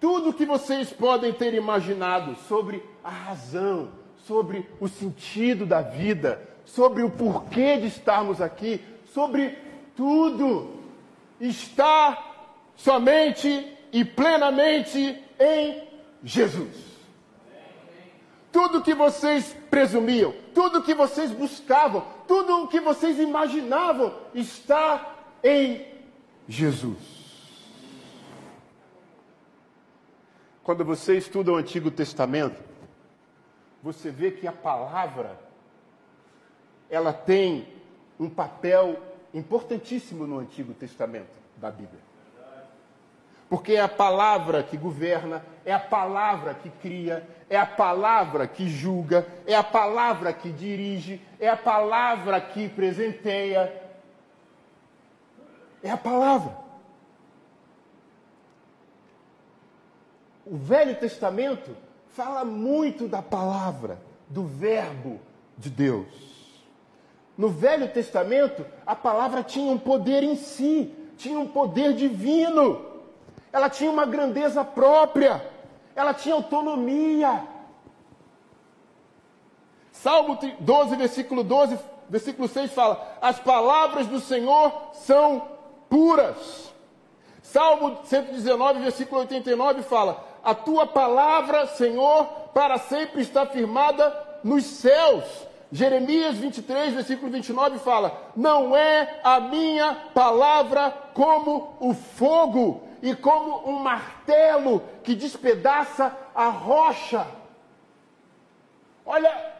tudo 0.00 0.32
que 0.32 0.46
vocês 0.46 0.90
podem 0.90 1.32
ter 1.32 1.52
imaginado 1.54 2.34
sobre 2.48 2.82
a 3.04 3.10
razão, 3.10 3.90
sobre 4.16 4.68
o 4.80 4.88
sentido 4.88 5.66
da 5.66 5.82
vida, 5.82 6.40
sobre 6.64 7.02
o 7.02 7.10
porquê 7.10 7.76
de 7.76 7.88
estarmos 7.88 8.40
aqui, 8.40 8.80
sobre 9.12 9.58
tudo 9.94 10.80
está 11.40 12.32
somente 12.76 13.76
e 13.92 14.04
plenamente 14.04 15.22
em 15.38 15.88
Jesus. 16.22 16.91
Tudo 18.52 18.82
que 18.82 18.94
vocês 18.94 19.56
presumiam, 19.70 20.34
tudo 20.54 20.82
que 20.82 20.94
vocês 20.94 21.30
buscavam, 21.30 22.06
tudo 22.28 22.62
o 22.62 22.68
que 22.68 22.80
vocês 22.80 23.18
imaginavam 23.18 24.14
está 24.34 25.16
em 25.42 25.86
Jesus. 26.46 27.22
Quando 30.62 30.84
você 30.84 31.16
estuda 31.16 31.50
o 31.50 31.56
Antigo 31.56 31.90
Testamento, 31.90 32.62
você 33.82 34.10
vê 34.10 34.30
que 34.30 34.46
a 34.46 34.52
palavra 34.52 35.40
ela 36.88 37.12
tem 37.12 37.66
um 38.20 38.28
papel 38.28 39.00
importantíssimo 39.34 40.26
no 40.26 40.38
Antigo 40.38 40.74
Testamento 40.74 41.32
da 41.56 41.70
Bíblia. 41.70 42.00
Porque 43.48 43.74
é 43.74 43.80
a 43.80 43.88
palavra 43.88 44.62
que 44.62 44.76
governa, 44.76 45.44
é 45.64 45.72
a 45.74 45.80
palavra 45.80 46.54
que 46.54 46.70
cria, 46.70 47.28
é 47.52 47.58
a 47.58 47.66
palavra 47.66 48.46
que 48.46 48.66
julga, 48.66 49.26
é 49.46 49.54
a 49.54 49.62
palavra 49.62 50.32
que 50.32 50.50
dirige, 50.50 51.20
é 51.38 51.50
a 51.50 51.56
palavra 51.56 52.40
que 52.40 52.66
presenteia. 52.66 53.70
É 55.82 55.90
a 55.90 55.96
palavra. 55.98 56.56
O 60.46 60.56
Velho 60.56 60.94
Testamento 60.94 61.76
fala 62.08 62.42
muito 62.42 63.06
da 63.06 63.20
palavra, 63.20 64.00
do 64.30 64.44
Verbo 64.46 65.20
de 65.58 65.68
Deus. 65.68 66.08
No 67.36 67.50
Velho 67.50 67.92
Testamento, 67.92 68.64
a 68.86 68.96
palavra 68.96 69.42
tinha 69.42 69.70
um 69.70 69.78
poder 69.78 70.22
em 70.22 70.36
si, 70.36 70.90
tinha 71.18 71.38
um 71.38 71.48
poder 71.48 71.92
divino. 71.92 72.82
ela 73.52 73.68
tinha 73.68 73.90
uma 73.90 74.06
grandeza 74.06 74.64
própria, 74.64 75.51
ela 75.94 76.14
tinha 76.14 76.34
autonomia. 76.34 77.46
Salmo 79.90 80.38
12, 80.58 80.96
versículo 80.96 81.44
12, 81.44 81.78
versículo 82.08 82.48
6 82.48 82.72
fala: 82.72 83.16
As 83.20 83.38
palavras 83.38 84.06
do 84.06 84.20
Senhor 84.20 84.90
são 84.94 85.48
puras. 85.88 86.72
Salmo 87.42 87.98
119, 88.04 88.80
versículo 88.80 89.20
89 89.20 89.82
fala: 89.82 90.24
A 90.42 90.54
tua 90.54 90.86
palavra, 90.86 91.66
Senhor, 91.66 92.24
para 92.54 92.78
sempre 92.78 93.22
está 93.22 93.46
firmada 93.46 94.12
nos 94.42 94.64
céus. 94.64 95.24
Jeremias 95.70 96.36
23, 96.36 96.94
versículo 96.94 97.30
29 97.30 97.78
fala: 97.78 98.30
Não 98.36 98.76
é 98.76 99.20
a 99.22 99.40
minha 99.40 99.94
palavra 100.12 100.90
como 101.14 101.76
o 101.80 101.94
fogo 101.94 102.82
e 103.02 103.16
como 103.16 103.68
um 103.68 103.80
martelo 103.80 104.80
que 105.02 105.16
despedaça 105.16 106.16
a 106.32 106.48
rocha. 106.48 107.26
Olha 109.04 109.52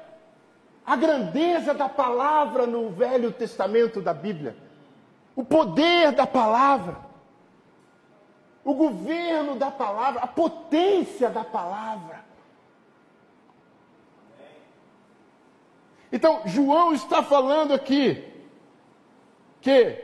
a 0.86 0.94
grandeza 0.94 1.74
da 1.74 1.88
palavra 1.88 2.66
no 2.68 2.90
Velho 2.90 3.32
Testamento 3.32 4.00
da 4.00 4.14
Bíblia, 4.14 4.56
o 5.34 5.44
poder 5.44 6.12
da 6.12 6.24
palavra, 6.24 6.96
o 8.64 8.74
governo 8.74 9.56
da 9.56 9.72
palavra, 9.72 10.20
a 10.20 10.26
potência 10.28 11.28
da 11.28 11.42
palavra. 11.42 12.22
Então, 16.12 16.42
João 16.44 16.92
está 16.92 17.22
falando 17.24 17.72
aqui 17.72 18.22
que 19.60 19.98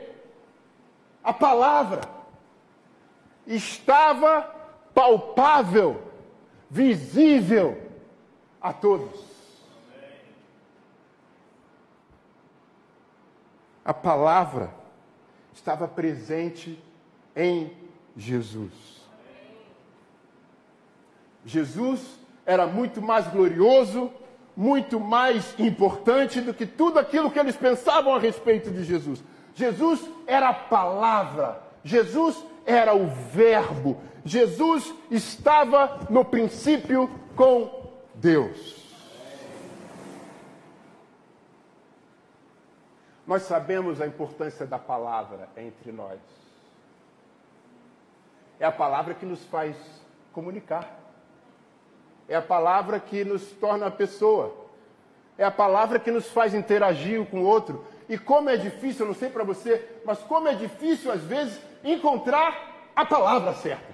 a 1.23 1.31
palavra 1.31 2.18
estava 3.49 4.43
palpável, 4.93 6.01
visível 6.69 7.81
a 8.61 8.71
todos. 8.71 9.27
A 13.83 13.93
palavra 13.93 14.73
estava 15.51 15.87
presente 15.87 16.81
em 17.35 17.75
Jesus. 18.15 18.71
Jesus 21.43 22.19
era 22.45 22.67
muito 22.67 23.01
mais 23.01 23.27
glorioso 23.27 24.13
muito 24.59 24.99
mais 24.99 25.57
importante 25.57 26.41
do 26.41 26.53
que 26.53 26.65
tudo 26.65 26.99
aquilo 26.99 27.31
que 27.31 27.39
eles 27.39 27.55
pensavam 27.55 28.13
a 28.13 28.19
respeito 28.19 28.69
de 28.69 28.83
Jesus. 28.83 29.23
Jesus 29.55 30.01
era 30.27 30.49
a 30.49 30.53
palavra, 30.53 31.63
Jesus 31.81 32.43
era 32.69 32.93
o 32.93 33.07
Verbo, 33.07 33.97
Jesus 34.23 34.93
estava 35.09 36.05
no 36.09 36.23
princípio 36.23 37.09
com 37.35 37.89
Deus. 38.13 38.77
Nós 43.25 43.43
sabemos 43.43 44.01
a 44.01 44.07
importância 44.07 44.65
da 44.65 44.77
palavra 44.77 45.49
entre 45.57 45.91
nós. 45.91 46.19
É 48.59 48.65
a 48.65 48.71
palavra 48.71 49.13
que 49.13 49.25
nos 49.25 49.43
faz 49.45 49.75
comunicar. 50.33 50.99
É 52.27 52.35
a 52.35 52.41
palavra 52.41 52.99
que 52.99 53.23
nos 53.23 53.51
torna 53.51 53.89
pessoa. 53.89 54.55
É 55.37 55.43
a 55.43 55.51
palavra 55.51 55.99
que 55.99 56.11
nos 56.11 56.29
faz 56.29 56.53
interagir 56.53 57.25
com 57.27 57.41
o 57.41 57.45
outro. 57.45 57.85
E 58.09 58.17
como 58.17 58.49
é 58.49 58.57
difícil, 58.57 59.05
eu 59.05 59.09
não 59.09 59.15
sei 59.15 59.29
para 59.29 59.43
você, 59.43 60.01
mas 60.03 60.17
como 60.19 60.47
é 60.47 60.55
difícil 60.55 61.11
às 61.11 61.21
vezes 61.21 61.61
encontrar 61.83 62.89
a 62.95 63.05
palavra 63.05 63.53
certa. 63.53 63.93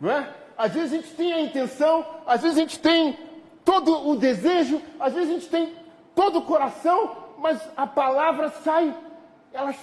Não 0.00 0.10
é? 0.10 0.34
Às 0.56 0.72
vezes 0.72 0.92
a 0.92 0.96
gente 0.96 1.14
tem 1.14 1.32
a 1.34 1.40
intenção, 1.40 2.06
às 2.26 2.40
vezes 2.40 2.56
a 2.56 2.60
gente 2.60 2.78
tem 2.78 3.18
todo 3.62 4.08
o 4.08 4.16
desejo, 4.16 4.80
às 4.98 5.12
vezes 5.12 5.30
a 5.30 5.32
gente 5.34 5.48
tem 5.48 5.74
todo 6.14 6.38
o 6.38 6.42
coração, 6.42 7.14
mas 7.38 7.60
a 7.76 7.86
palavra 7.86 8.48
sai, 8.48 8.96
ela, 9.52 9.74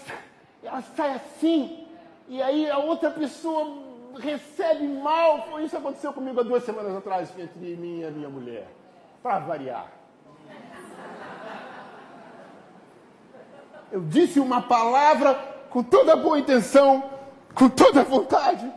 ela 0.63 0.81
sai 0.81 1.13
assim, 1.13 1.87
e 2.27 2.41
aí 2.41 2.69
a 2.71 2.79
outra 2.79 3.11
pessoa 3.11 3.83
recebe 4.17 4.87
mal. 4.87 5.59
Isso 5.61 5.77
aconteceu 5.77 6.11
comigo 6.11 6.39
há 6.39 6.43
duas 6.43 6.63
semanas 6.63 6.95
atrás, 6.95 7.31
entre 7.37 7.75
mim 7.75 7.99
e 7.99 8.05
a 8.05 8.09
minha 8.09 8.29
mulher. 8.29 8.67
Para 9.21 9.39
variar. 9.39 10.00
Eu 13.91 14.01
disse 14.01 14.39
uma 14.39 14.61
palavra 14.61 15.33
com 15.69 15.83
toda 15.83 16.15
boa 16.15 16.39
intenção, 16.39 17.09
com 17.53 17.69
toda 17.69 18.03
vontade, 18.03 18.71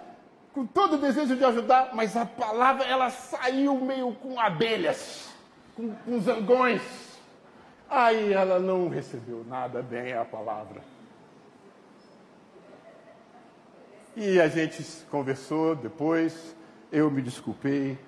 com 0.53 0.67
todo 0.67 0.99
desejo 0.99 1.37
de 1.37 1.45
ajudar, 1.45 1.91
mas 1.95 2.17
a 2.17 2.27
palavra 2.27 2.85
ela 2.85 3.11
saiu 3.11 3.77
meio 3.77 4.13
com 4.15 4.39
abelhas, 4.41 5.33
com, 5.77 5.95
com 5.95 6.21
zangões. 6.21 6.83
Aí 7.89 8.33
ela 8.33 8.59
não 8.59 8.89
recebeu 8.89 9.45
nada 9.49 9.83
bem 9.83 10.13
a 10.15 10.25
palavra. 10.25 10.83
E 14.17 14.41
a 14.41 14.49
gente 14.49 14.85
conversou 15.11 15.75
depois, 15.75 16.57
eu 16.91 17.11
me 17.11 17.21
desculpei, 17.21 17.99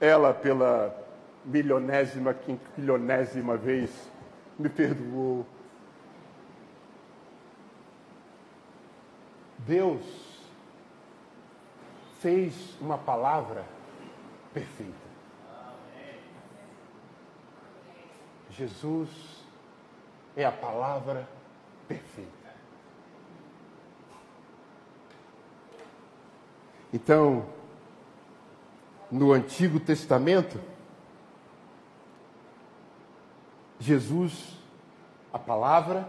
ela 0.00 0.32
pela 0.32 0.96
milionésima, 1.44 2.32
quinquilionésima 2.32 3.56
vez 3.56 3.90
me 4.58 4.68
perdoou. 4.68 5.44
Deus 9.66 10.04
fez 12.20 12.54
uma 12.80 12.98
palavra 12.98 13.64
perfeita. 14.52 15.04
Jesus 18.50 19.08
é 20.36 20.44
a 20.44 20.52
palavra 20.52 21.28
perfeita. 21.88 22.30
Então, 26.92 27.46
no 29.10 29.32
Antigo 29.32 29.80
Testamento, 29.80 30.60
Jesus, 33.80 34.56
a 35.32 35.38
palavra, 35.38 36.08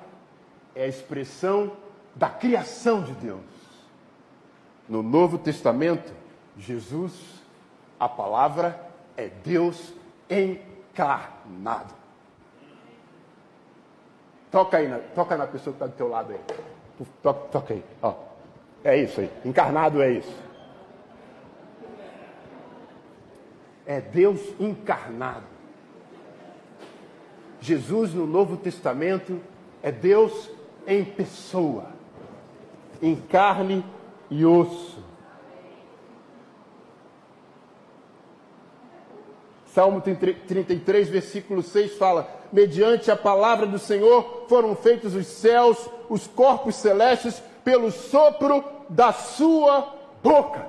é 0.75 0.83
a 0.83 0.87
expressão 0.87 1.75
da 2.15 2.29
criação 2.29 3.03
de 3.03 3.13
Deus. 3.13 3.41
No 4.87 5.03
Novo 5.03 5.37
Testamento, 5.37 6.13
Jesus, 6.57 7.13
a 7.99 8.07
palavra, 8.07 8.79
é 9.17 9.27
Deus 9.27 9.93
encarnado. 10.29 11.93
Toca 14.51 14.77
aí, 14.77 14.87
na, 14.87 14.99
toca 14.99 15.35
na 15.35 15.47
pessoa 15.47 15.73
que 15.73 15.83
está 15.83 15.87
do 15.87 15.97
teu 15.97 16.07
lado 16.07 16.31
aí. 16.31 16.39
Toca, 17.21 17.39
toca 17.51 17.73
aí, 17.73 17.83
ó. 18.01 18.13
É 18.83 18.95
isso 18.97 19.19
aí. 19.19 19.29
Encarnado 19.43 20.01
é 20.01 20.11
isso. 20.11 20.45
é 23.85 24.01
Deus 24.01 24.41
encarnado. 24.59 25.45
Jesus 27.61 28.13
no 28.13 28.25
Novo 28.25 28.57
Testamento 28.57 29.39
é 29.81 29.91
Deus 29.91 30.49
em 30.87 31.03
pessoa, 31.03 31.89
em 33.05 33.15
carne 33.15 33.85
e 34.31 34.43
osso. 34.43 34.97
Salmo 39.67 40.01
33, 40.01 41.09
versículo 41.09 41.61
6 41.61 41.97
fala: 41.97 42.27
Mediante 42.51 43.11
a 43.11 43.15
palavra 43.15 43.67
do 43.67 43.77
Senhor 43.77 44.45
foram 44.49 44.75
feitos 44.75 45.13
os 45.13 45.27
céus, 45.27 45.89
os 46.09 46.25
corpos 46.25 46.75
celestes, 46.75 47.43
pelo 47.63 47.91
sopro 47.91 48.63
da 48.89 49.11
sua 49.11 49.93
boca. 50.23 50.65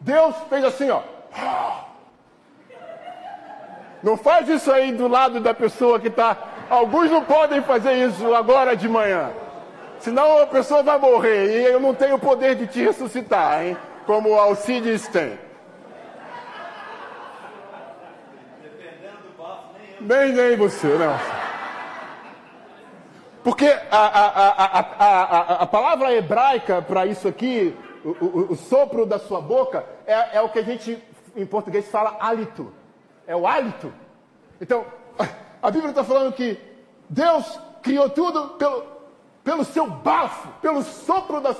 Deus 0.00 0.34
fez 0.48 0.64
assim, 0.64 0.90
ó. 0.90 1.02
Não 4.02 4.16
faz 4.16 4.48
isso 4.48 4.72
aí 4.72 4.90
do 4.90 5.06
lado 5.06 5.38
da 5.38 5.54
pessoa 5.54 6.00
que 6.00 6.08
está. 6.08 6.36
Alguns 6.68 7.08
não 7.08 7.24
podem 7.24 7.62
fazer 7.62 7.92
isso 8.08 8.34
agora 8.34 8.76
de 8.76 8.88
manhã. 8.88 9.30
Senão 10.02 10.42
a 10.42 10.46
pessoa 10.48 10.82
vai 10.82 10.98
morrer 10.98 11.46
e 11.46 11.64
eu 11.64 11.78
não 11.78 11.94
tenho 11.94 12.16
o 12.16 12.18
poder 12.18 12.56
de 12.56 12.66
te 12.66 12.82
ressuscitar, 12.82 13.64
hein? 13.64 13.76
Como 14.04 14.30
o 14.30 14.34
Alcides 14.34 15.06
tem. 15.06 15.38
Nem, 20.00 20.32
nem 20.32 20.56
você, 20.56 20.88
não. 20.88 21.16
Porque 23.44 23.66
a, 23.92 23.96
a, 23.96 24.78
a, 24.80 25.62
a, 25.62 25.66
palavra 25.68 26.12
hebraica 26.12 26.82
para 26.82 27.06
isso 27.06 27.28
aqui, 27.28 27.72
o, 28.04 28.08
o, 28.08 28.52
o, 28.52 28.56
sopro 28.56 29.06
da 29.06 29.20
sua 29.20 29.40
boca, 29.40 29.86
é, 30.04 30.38
é 30.38 30.40
o 30.40 30.48
que 30.48 30.58
a 30.58 30.62
gente 30.62 31.00
em 31.36 31.46
português 31.46 31.88
fala 31.88 32.16
hálito. 32.18 32.72
É 33.24 33.36
o 33.36 33.46
hálito. 33.46 33.92
Então, 34.60 34.84
a 35.62 35.70
Bíblia 35.70 35.90
está 35.90 36.02
falando 36.02 36.32
que 36.32 36.58
Deus 37.08 37.60
criou 37.82 38.10
tudo 38.10 38.48
pelo 38.58 39.01
pelo 39.42 39.64
seu 39.64 39.88
bafo, 39.88 40.48
pelo 40.60 40.82
sopro 40.82 41.40
das. 41.40 41.56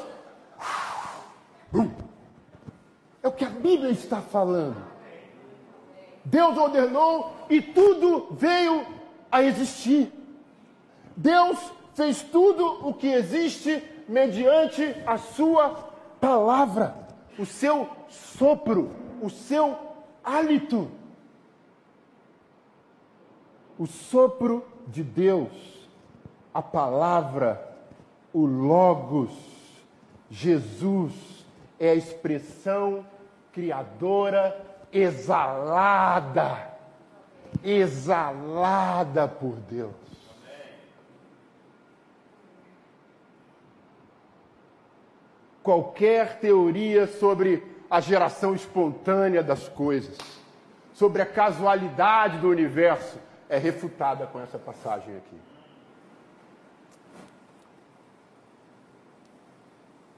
É 3.23 3.29
o 3.29 3.33
que 3.33 3.45
a 3.45 3.51
Bíblia 3.51 3.91
está 3.91 4.21
falando. 4.21 4.77
Deus 6.25 6.57
ordenou 6.57 7.35
e 7.49 7.61
tudo 7.61 8.29
veio 8.33 8.87
a 9.31 9.43
existir. 9.43 10.13
Deus 11.17 11.59
fez 11.95 12.23
tudo 12.23 12.87
o 12.87 12.95
que 12.95 13.09
existe 13.09 13.83
mediante 14.09 14.95
a 15.07 15.19
sua 15.19 15.93
palavra, 16.21 16.97
o 17.39 17.45
seu 17.45 17.89
sopro, 18.09 18.91
o 19.21 19.29
seu 19.29 19.77
hálito. 20.23 20.91
O 23.79 23.87
sopro 23.87 24.65
de 24.87 25.03
Deus, 25.03 25.51
a 26.53 26.63
palavra, 26.63 27.72
o 28.33 28.47
Logos, 28.47 29.33
Jesus 30.31 31.13
é 31.79 31.91
a 31.91 31.95
expressão 31.95 33.07
criadora 33.53 34.57
exalada, 34.91 36.71
exalada 37.63 39.29
por 39.29 39.57
Deus. 39.57 39.93
Qualquer 45.63 46.41
teoria 46.41 47.07
sobre 47.07 47.63
a 47.89 48.01
geração 48.01 48.55
espontânea 48.55 49.43
das 49.43 49.69
coisas, 49.69 50.19
sobre 50.95 51.23
a 51.23 51.27
casualidade 51.27 52.39
do 52.39 52.49
universo, 52.49 53.19
é 53.49 53.59
refutada 53.59 54.27
com 54.27 54.41
essa 54.41 54.59
passagem 54.59 55.17
aqui. 55.17 55.52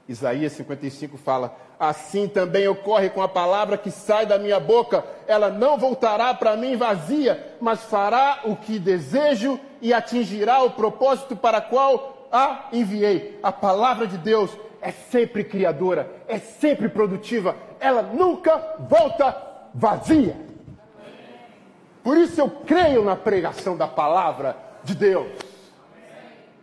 Isaías 0.07 0.53
55 0.53 1.17
fala: 1.17 1.55
Assim 1.79 2.27
também 2.27 2.67
ocorre 2.67 3.09
com 3.09 3.21
a 3.21 3.27
palavra 3.27 3.77
que 3.77 3.91
sai 3.91 4.25
da 4.25 4.37
minha 4.37 4.59
boca, 4.59 5.03
ela 5.27 5.49
não 5.49 5.77
voltará 5.77 6.33
para 6.33 6.55
mim 6.55 6.77
vazia, 6.77 7.55
mas 7.59 7.83
fará 7.83 8.41
o 8.45 8.55
que 8.55 8.79
desejo 8.79 9.59
e 9.81 9.93
atingirá 9.93 10.63
o 10.63 10.71
propósito 10.71 11.35
para 11.35 11.59
qual 11.59 12.27
a 12.31 12.69
enviei. 12.71 13.39
A 13.41 13.51
palavra 13.51 14.07
de 14.07 14.17
Deus 14.17 14.51
é 14.81 14.91
sempre 14.91 15.43
criadora, 15.43 16.09
é 16.27 16.37
sempre 16.37 16.87
produtiva, 16.87 17.55
ela 17.79 18.01
nunca 18.03 18.75
volta 18.87 19.35
vazia. 19.73 20.37
Por 22.03 22.17
isso 22.17 22.39
eu 22.39 22.49
creio 22.49 23.03
na 23.03 23.15
pregação 23.15 23.75
da 23.75 23.87
palavra 23.87 24.55
de 24.83 24.93
Deus, 24.93 25.31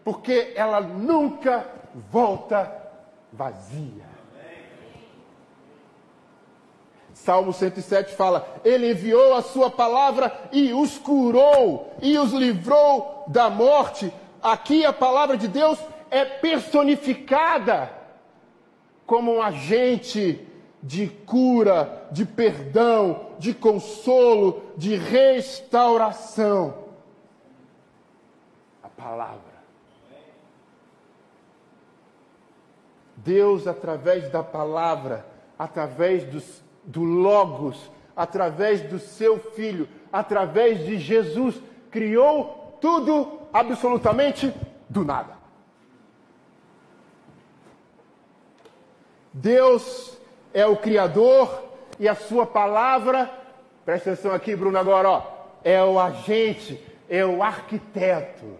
porque 0.05 0.53
ela 0.55 0.81
nunca 0.81 1.67
volta 2.11 2.63
vazia. 2.63 2.82
Salmo 7.15 7.53
107 7.53 8.15
fala: 8.15 8.47
Ele 8.65 8.91
enviou 8.91 9.35
a 9.35 9.43
sua 9.43 9.71
palavra 9.71 10.49
e 10.53 10.73
os 10.73 10.99
curou 10.99 11.93
e 12.01 12.19
os 12.19 12.33
livrou 12.33 13.25
da 13.29 13.49
morte. 13.49 14.13
Aqui 14.43 14.85
a 14.85 14.93
palavra 14.93 15.37
de 15.37 15.47
Deus 15.47 15.79
é 16.11 16.25
personificada 16.25 17.93
como 19.07 19.35
um 19.35 19.43
agente 19.43 20.47
de 20.83 21.07
cura, 21.07 22.09
de 22.11 22.25
perdão, 22.27 23.29
de 23.39 23.55
consolo, 23.55 24.63
de 24.77 24.97
restauração. 24.97 26.75
A 28.83 28.89
palavra. 28.89 29.52
Deus, 33.25 33.67
através 33.67 34.29
da 34.29 34.43
palavra, 34.43 35.25
através 35.59 36.25
dos, 36.25 36.63
do 36.85 37.05
Logos, 37.05 37.91
através 38.17 38.81
do 38.83 38.99
seu 38.99 39.39
Filho, 39.39 39.89
através 40.13 40.85
de 40.85 40.99
Jesus, 40.99 41.61
criou 41.91 42.77
tudo 42.81 43.41
absolutamente 43.53 44.53
do 44.89 45.05
nada. 45.05 45.35
Deus 49.33 50.19
é 50.53 50.67
o 50.67 50.77
Criador 50.77 51.63
e 51.99 52.09
a 52.09 52.15
Sua 52.15 52.45
palavra, 52.45 53.31
presta 53.85 54.13
atenção 54.13 54.33
aqui, 54.33 54.57
Bruno, 54.57 54.77
agora, 54.77 55.09
ó, 55.09 55.23
é 55.63 55.83
o 55.83 55.99
agente, 55.99 56.85
é 57.09 57.25
o 57.25 57.43
arquiteto. 57.43 58.59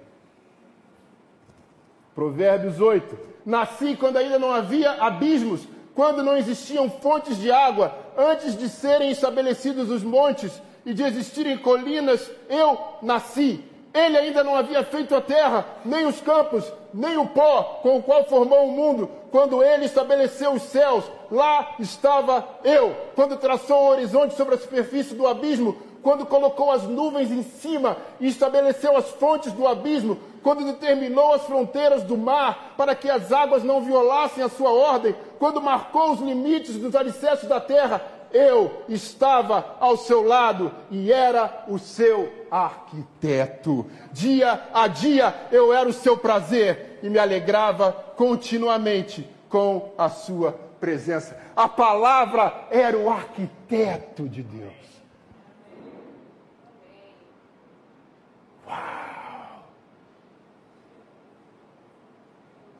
Provérbios 2.15 2.81
8 2.81 3.32
Nasci 3.45 3.97
quando 3.97 4.17
ainda 4.17 4.39
não 4.39 4.53
havia 4.53 4.93
abismos, 4.93 5.67
quando 5.95 6.23
não 6.23 6.37
existiam 6.37 6.89
fontes 6.89 7.39
de 7.39 7.51
água, 7.51 7.95
antes 8.17 8.57
de 8.57 8.69
serem 8.69 9.11
estabelecidos 9.11 9.91
os 9.91 10.03
montes 10.03 10.53
e 10.87 10.95
de 10.95 11.03
existirem 11.03 11.59
colinas, 11.59 12.31
eu 12.49 12.79
nasci. 13.03 13.63
Ele 13.93 14.17
ainda 14.17 14.43
não 14.43 14.57
havia 14.57 14.83
feito 14.85 15.15
a 15.15 15.21
terra, 15.21 15.67
nem 15.85 16.07
os 16.07 16.19
campos, 16.21 16.65
nem 16.95 17.19
o 17.19 17.27
pó 17.27 17.81
com 17.83 17.99
o 17.99 18.03
qual 18.03 18.25
formou 18.25 18.67
o 18.67 18.73
mundo. 18.73 19.11
Quando 19.31 19.63
ele 19.63 19.85
estabeleceu 19.85 20.53
os 20.53 20.63
céus, 20.63 21.05
lá 21.31 21.75
estava 21.79 22.47
eu. 22.65 22.97
Quando 23.15 23.37
traçou 23.37 23.77
o 23.83 23.89
horizonte 23.91 24.35
sobre 24.35 24.55
a 24.55 24.59
superfície 24.59 25.15
do 25.15 25.27
abismo, 25.27 25.77
quando 26.03 26.27
colocou 26.27 26.71
as 26.71 26.83
nuvens 26.83 27.31
em 27.31 27.43
cima 27.43 27.97
e 28.21 28.27
estabeleceu 28.27 28.97
as 28.97 29.09
fontes 29.11 29.53
do 29.53 29.67
abismo, 29.67 30.19
quando 30.43 30.65
determinou 30.65 31.33
as 31.33 31.43
fronteiras 31.43 32.03
do 32.03 32.19
mar 32.19 32.75
para 32.77 32.95
que 32.95 33.09
as 33.09 33.33
águas 33.33 33.63
não 33.63 33.81
violassem 33.81 34.43
a 34.43 34.49
sua 34.49 34.71
ordem, 34.71 35.15
quando 35.39 35.63
marcou 35.63 36.13
os 36.13 36.21
limites 36.21 36.77
dos 36.77 36.97
alicerces 36.97 37.49
da 37.49 37.61
terra, 37.61 38.03
eu 38.33 38.83
estava 38.89 39.77
ao 39.79 39.97
seu 39.97 40.23
lado 40.27 40.73
e 40.91 41.13
era 41.13 41.65
o 41.69 41.79
seu 41.79 42.33
arquiteto. 42.51 43.87
Dia 44.11 44.69
a 44.73 44.89
dia 44.89 45.35
eu 45.53 45.73
era 45.73 45.89
o 45.89 45.93
seu 45.93 46.17
prazer 46.17 46.99
e 47.03 47.09
me 47.09 47.19
alegrava 47.19 47.93
continuamente 48.17 49.29
com 49.49 49.93
a 49.99 50.09
sua 50.09 50.53
presença. 50.81 51.39
A 51.55 51.69
palavra 51.69 52.67
era 52.71 52.97
o 52.97 53.11
arquiteto 53.11 54.29
de 54.29 54.43
Deus. 54.43 54.92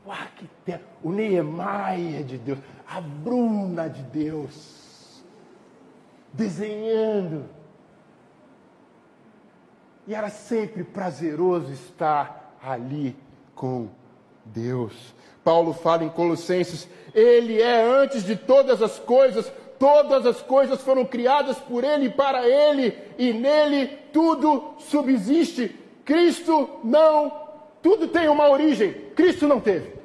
O 0.05 0.11
arquiteto, 0.11 0.85
o 1.03 1.11
Neemaia 1.11 2.23
de 2.25 2.39
Deus, 2.39 2.59
a 2.89 3.01
Bruna 3.01 3.89
de 3.89 4.03
Deus, 4.03 5.23
desenhando. 6.33 7.45
E 10.07 10.15
era 10.15 10.29
sempre 10.29 10.83
prazeroso 10.83 11.73
estar 11.73 12.57
ali 12.63 13.17
com 13.55 13.89
Deus. 14.45 15.15
Paulo 15.45 15.73
fala 15.73 16.05
em 16.05 16.09
Colossenses: 16.09 16.89
Ele 17.15 17.61
é 17.61 17.83
antes 17.83 18.25
de 18.25 18.35
todas 18.35 18.83
as 18.83 18.99
coisas, 18.99 19.53
todas 19.79 20.27
as 20.27 20.43
coisas 20.43 20.81
foram 20.83 21.05
criadas 21.05 21.59
por 21.59 21.85
Ele 21.85 22.07
e 22.07 22.11
para 22.11 22.47
Ele, 22.47 22.97
e 23.17 23.33
nele 23.33 23.87
tudo 24.13 24.75
subsiste. 24.79 25.79
Cristo 26.05 26.69
não 26.83 27.42
tudo 27.83 28.07
tem 28.07 28.29
uma 28.29 28.49
origem, 28.49 28.93
Cristo 29.15 29.49
não 29.49 29.61
teve. 29.61 30.01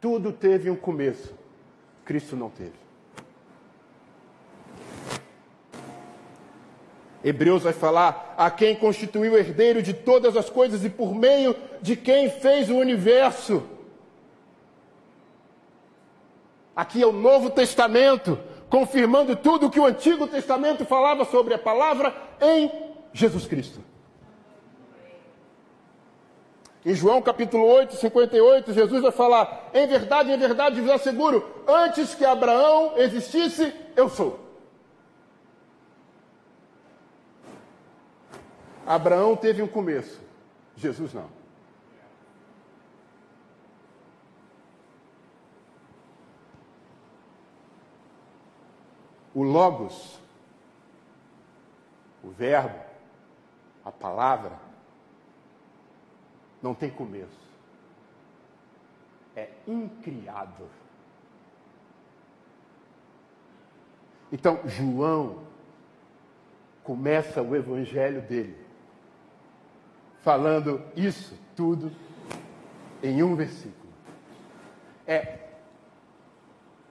Tudo 0.00 0.32
teve 0.32 0.70
um 0.70 0.74
começo, 0.74 1.32
Cristo 2.04 2.34
não 2.34 2.50
teve. 2.50 2.82
Hebreus 7.24 7.62
vai 7.62 7.72
falar 7.72 8.34
a 8.36 8.50
quem 8.50 8.74
constituiu 8.74 9.38
herdeiro 9.38 9.80
de 9.80 9.94
todas 9.94 10.36
as 10.36 10.50
coisas 10.50 10.84
e 10.84 10.90
por 10.90 11.14
meio 11.14 11.54
de 11.80 11.94
quem 11.94 12.28
fez 12.28 12.68
o 12.68 12.76
universo. 12.76 13.62
Aqui 16.74 17.02
é 17.02 17.06
o 17.06 17.12
Novo 17.12 17.50
Testamento, 17.50 18.38
confirmando 18.68 19.36
tudo 19.36 19.66
o 19.66 19.70
que 19.70 19.78
o 19.78 19.84
Antigo 19.86 20.26
Testamento 20.26 20.84
falava 20.84 21.24
sobre 21.24 21.54
a 21.54 21.58
palavra 21.58 22.12
em 22.40 22.81
Jesus 23.12 23.46
Cristo. 23.46 23.80
Em 26.84 26.94
João 26.94 27.22
capítulo 27.22 27.64
8, 27.64 27.94
58, 27.94 28.72
Jesus 28.72 29.02
vai 29.02 29.12
falar: 29.12 29.70
Em 29.72 29.86
verdade, 29.86 30.32
em 30.32 30.38
verdade 30.38 30.80
vos 30.80 30.90
asseguro, 30.90 31.62
antes 31.66 32.14
que 32.14 32.24
Abraão 32.24 32.94
existisse, 32.96 33.72
eu 33.94 34.08
sou. 34.08 34.40
Abraão 38.84 39.36
teve 39.36 39.62
um 39.62 39.68
começo, 39.68 40.20
Jesus 40.76 41.14
não. 41.14 41.30
O 49.32 49.44
Logos, 49.44 50.18
o 52.22 52.28
Verbo, 52.28 52.91
a 53.84 53.90
palavra, 53.90 54.58
não 56.62 56.74
tem 56.74 56.90
começo. 56.90 57.42
É 59.34 59.48
incriado. 59.66 60.68
Então, 64.30 64.60
João 64.64 65.40
começa 66.82 67.42
o 67.42 67.54
evangelho 67.54 68.22
dele 68.22 68.56
falando 70.22 70.82
isso 70.96 71.36
tudo 71.56 71.90
em 73.02 73.22
um 73.22 73.34
versículo. 73.34 73.92
É, 75.06 75.38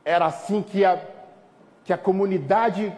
era 0.04 0.26
assim 0.26 0.62
que 0.62 0.84
a, 0.84 1.02
que 1.84 1.94
a 1.94 1.98
comunidade 1.98 2.96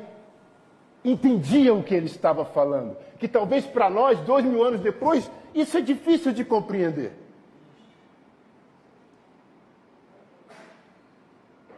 entendia 1.06 1.74
o 1.74 1.84
que 1.84 1.94
ele 1.94 2.08
estava 2.08 2.44
falando. 2.44 2.98
Que 3.24 3.28
talvez 3.30 3.66
para 3.66 3.90
nós, 3.90 4.20
dois 4.20 4.44
mil 4.44 4.62
anos 4.62 4.82
depois, 4.82 5.32
isso 5.56 5.78
é 5.78 5.80
difícil 5.80 6.34
de 6.34 6.44
compreender. 6.44 7.14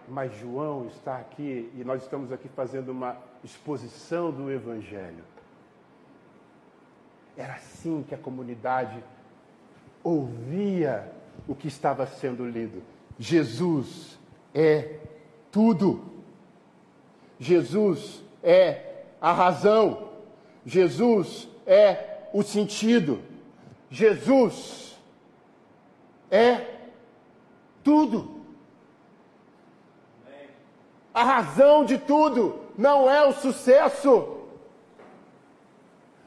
Mas 0.08 0.34
João 0.40 0.88
está 0.88 1.18
aqui 1.18 1.72
e 1.76 1.84
nós 1.84 2.02
estamos 2.02 2.32
aqui 2.32 2.50
fazendo 2.50 2.90
uma 2.90 3.16
exposição 3.44 4.32
do 4.32 4.52
Evangelho. 4.52 5.24
Era 7.38 7.54
assim 7.54 8.04
que 8.10 8.16
a 8.16 8.18
comunidade 8.18 9.04
ouvia 10.04 11.14
o 11.48 11.54
que 11.54 11.68
estava 11.68 12.08
sendo 12.08 12.44
lido. 12.50 12.82
Jesus 13.20 14.18
é 14.52 14.98
tudo. 15.52 16.12
Jesus 17.38 18.24
é 18.42 19.04
a 19.22 19.32
razão. 19.32 20.05
Jesus 20.66 21.48
é 21.66 22.28
o 22.34 22.42
sentido. 22.42 23.22
Jesus 23.90 24.98
é 26.32 26.62
tudo. 27.84 28.42
A 31.14 31.24
razão 31.24 31.86
de 31.86 31.98
tudo 31.98 32.60
não 32.78 33.10
é 33.10 33.26
o 33.26 33.34
sucesso. 33.34 34.36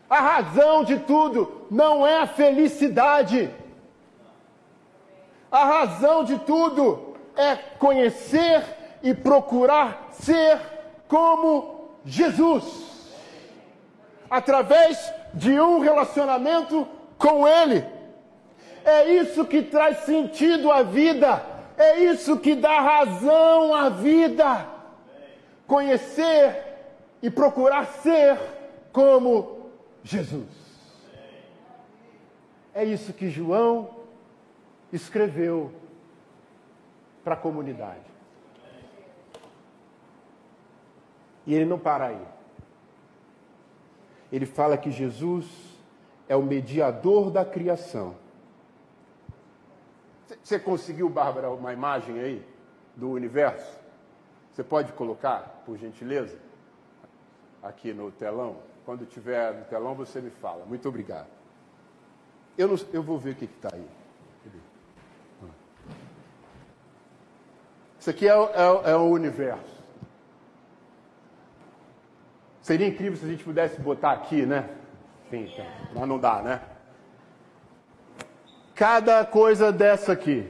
A 0.08 0.20
razão 0.20 0.84
de 0.84 0.98
tudo 1.00 1.66
não 1.70 2.06
é 2.06 2.20
a 2.20 2.26
felicidade. 2.26 3.50
A 5.50 5.64
razão 5.64 6.24
de 6.24 6.38
tudo 6.38 7.16
é 7.36 7.56
conhecer 7.56 8.64
e 9.02 9.12
procurar 9.12 10.08
ser 10.12 10.58
como 11.06 11.90
Jesus. 12.04 12.97
Através 14.30 15.12
de 15.34 15.60
um 15.60 15.78
relacionamento 15.78 16.86
com 17.16 17.46
Ele. 17.46 17.84
É 18.84 19.12
isso 19.12 19.44
que 19.44 19.62
traz 19.62 19.98
sentido 19.98 20.70
à 20.70 20.82
vida. 20.82 21.42
É 21.76 21.98
isso 21.98 22.38
que 22.38 22.54
dá 22.54 22.80
razão 22.80 23.74
à 23.74 23.88
vida. 23.88 24.66
Conhecer 25.66 26.64
e 27.22 27.30
procurar 27.30 27.86
ser 27.86 28.38
como 28.92 29.70
Jesus. 30.02 30.46
É 32.74 32.84
isso 32.84 33.12
que 33.12 33.28
João 33.28 33.90
escreveu 34.92 35.72
para 37.24 37.34
a 37.34 37.36
comunidade. 37.36 38.08
E 41.46 41.54
ele 41.54 41.64
não 41.64 41.78
para 41.78 42.06
aí. 42.06 42.37
Ele 44.30 44.46
fala 44.46 44.76
que 44.76 44.90
Jesus 44.90 45.46
é 46.28 46.36
o 46.36 46.42
mediador 46.42 47.30
da 47.30 47.44
criação. 47.44 48.14
Você 50.42 50.58
conseguiu, 50.58 51.08
Bárbara, 51.08 51.50
uma 51.50 51.72
imagem 51.72 52.20
aí 52.20 52.46
do 52.94 53.10
universo? 53.10 53.78
Você 54.52 54.62
pode 54.62 54.92
colocar, 54.92 55.62
por 55.64 55.78
gentileza, 55.78 56.38
aqui 57.62 57.92
no 57.92 58.10
telão? 58.10 58.56
Quando 58.84 59.06
tiver 59.06 59.54
no 59.54 59.64
telão, 59.64 59.94
você 59.94 60.20
me 60.20 60.30
fala. 60.30 60.64
Muito 60.66 60.88
obrigado. 60.88 61.28
Eu, 62.56 62.68
não, 62.68 62.76
eu 62.92 63.02
vou 63.02 63.18
ver 63.18 63.30
o 63.30 63.34
que 63.36 63.44
está 63.44 63.70
aí. 63.72 63.86
Isso 68.00 68.10
aqui 68.10 68.28
é, 68.28 68.32
é, 68.32 68.90
é 68.90 68.96
o 68.96 69.04
universo. 69.04 69.77
Seria 72.68 72.86
incrível 72.86 73.16
se 73.16 73.24
a 73.24 73.28
gente 73.28 73.42
pudesse 73.42 73.80
botar 73.80 74.12
aqui, 74.12 74.44
né? 74.44 74.68
Sim, 75.30 75.50
mas 75.94 76.06
não 76.06 76.18
dá, 76.18 76.42
né? 76.42 76.60
Cada 78.74 79.24
coisa 79.24 79.72
dessa 79.72 80.12
aqui, 80.12 80.46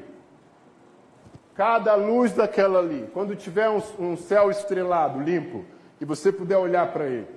cada 1.55 1.95
luz 1.95 2.33
daquela 2.33 2.81
ali, 2.81 3.09
quando 3.15 3.37
tiver 3.37 3.71
um, 3.71 3.81
um 4.01 4.17
céu 4.17 4.51
estrelado, 4.51 5.23
limpo, 5.23 5.65
e 6.01 6.05
você 6.05 6.33
puder 6.33 6.57
olhar 6.57 6.91
para 6.93 7.07
ele, 7.07 7.29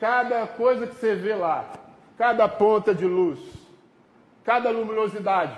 cada 0.00 0.48
coisa 0.48 0.84
que 0.88 0.96
você 0.96 1.14
vê 1.14 1.36
lá, 1.36 1.70
cada 2.18 2.48
ponta 2.48 2.92
de 2.92 3.06
luz, 3.06 3.38
cada 4.42 4.70
luminosidade, 4.70 5.56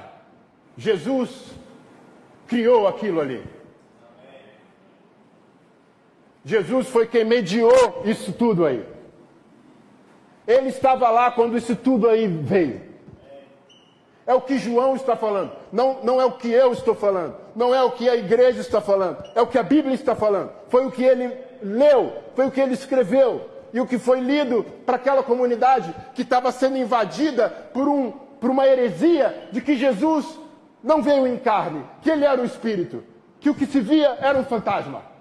Jesus 0.76 1.54
criou 2.46 2.86
aquilo 2.86 3.22
ali. 3.22 3.42
Jesus 6.44 6.88
foi 6.88 7.06
quem 7.06 7.24
mediou 7.24 8.02
isso 8.04 8.32
tudo 8.32 8.64
aí. 8.64 8.84
Ele 10.46 10.68
estava 10.68 11.08
lá 11.10 11.30
quando 11.30 11.56
isso 11.56 11.76
tudo 11.76 12.08
aí 12.08 12.26
veio. 12.26 12.80
É 14.26 14.34
o 14.34 14.40
que 14.40 14.58
João 14.58 14.94
está 14.96 15.16
falando. 15.16 15.52
Não, 15.72 16.02
não 16.02 16.20
é 16.20 16.24
o 16.24 16.32
que 16.32 16.50
eu 16.50 16.72
estou 16.72 16.94
falando. 16.94 17.36
Não 17.54 17.74
é 17.74 17.82
o 17.82 17.90
que 17.90 18.08
a 18.08 18.16
igreja 18.16 18.60
está 18.60 18.80
falando. 18.80 19.22
É 19.34 19.42
o 19.42 19.46
que 19.46 19.58
a 19.58 19.62
Bíblia 19.62 19.94
está 19.94 20.14
falando. 20.14 20.50
Foi 20.68 20.86
o 20.86 20.90
que 20.90 21.02
ele 21.02 21.36
leu. 21.62 22.12
Foi 22.34 22.46
o 22.46 22.50
que 22.50 22.60
ele 22.60 22.74
escreveu. 22.74 23.48
E 23.72 23.80
o 23.80 23.86
que 23.86 23.98
foi 23.98 24.20
lido 24.20 24.64
para 24.84 24.96
aquela 24.96 25.22
comunidade 25.22 25.94
que 26.14 26.22
estava 26.22 26.52
sendo 26.52 26.76
invadida 26.76 27.48
por, 27.72 27.88
um, 27.88 28.10
por 28.10 28.50
uma 28.50 28.66
heresia 28.66 29.48
de 29.50 29.60
que 29.60 29.76
Jesus 29.76 30.38
não 30.82 31.02
veio 31.02 31.26
em 31.26 31.38
carne, 31.38 31.84
que 32.02 32.10
ele 32.10 32.24
era 32.24 32.40
o 32.40 32.44
Espírito, 32.44 33.02
que 33.40 33.48
o 33.48 33.54
que 33.54 33.66
se 33.66 33.80
via 33.80 34.18
era 34.20 34.38
um 34.38 34.44
fantasma. 34.44 35.11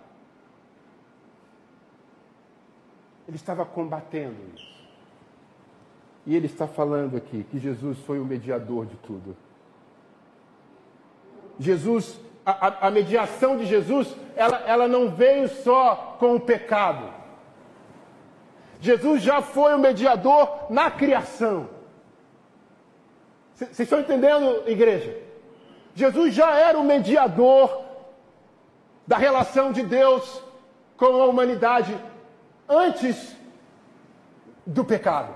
Ele 3.31 3.37
estava 3.37 3.63
combatendo 3.63 4.35
isso. 4.53 4.83
E 6.25 6.35
ele 6.35 6.47
está 6.47 6.67
falando 6.67 7.15
aqui 7.15 7.45
que 7.45 7.59
Jesus 7.59 7.97
foi 7.99 8.19
o 8.19 8.25
mediador 8.25 8.85
de 8.85 8.97
tudo. 8.97 9.37
Jesus, 11.57 12.19
a, 12.45 12.87
a 12.87 12.91
mediação 12.91 13.55
de 13.55 13.65
Jesus, 13.65 14.13
ela, 14.35 14.57
ela 14.67 14.85
não 14.85 15.11
veio 15.11 15.47
só 15.47 16.17
com 16.19 16.35
o 16.35 16.41
pecado. 16.41 17.09
Jesus 18.81 19.21
já 19.21 19.41
foi 19.41 19.75
o 19.75 19.79
mediador 19.79 20.65
na 20.69 20.91
criação. 20.91 21.69
Vocês 23.55 23.79
estão 23.79 24.01
entendendo, 24.01 24.67
igreja? 24.67 25.17
Jesus 25.95 26.33
já 26.33 26.53
era 26.59 26.77
o 26.77 26.83
mediador 26.83 27.81
da 29.07 29.15
relação 29.15 29.71
de 29.71 29.83
Deus 29.83 30.43
com 30.97 31.05
a 31.05 31.27
humanidade 31.27 31.97
antes 32.71 33.35
do 34.65 34.85
pecado. 34.85 35.33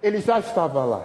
Ele 0.00 0.20
já 0.20 0.38
estava 0.38 0.84
lá. 0.84 1.04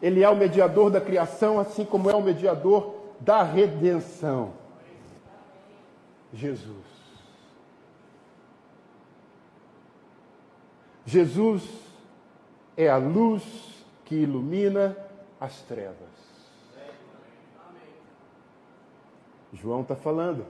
Ele 0.00 0.22
é 0.22 0.28
o 0.28 0.34
mediador 0.34 0.90
da 0.90 1.00
criação, 1.00 1.60
assim 1.60 1.84
como 1.84 2.10
é 2.10 2.14
o 2.14 2.22
mediador 2.22 2.96
da 3.20 3.42
redenção. 3.42 4.54
Jesus. 6.32 6.92
Jesus 11.04 11.62
é 12.76 12.88
a 12.88 12.96
luz 12.96 13.44
que 14.06 14.14
ilumina 14.14 14.96
as 15.38 15.60
trevas. 15.62 15.96
João 19.52 19.82
está 19.82 19.94
falando, 19.94 20.46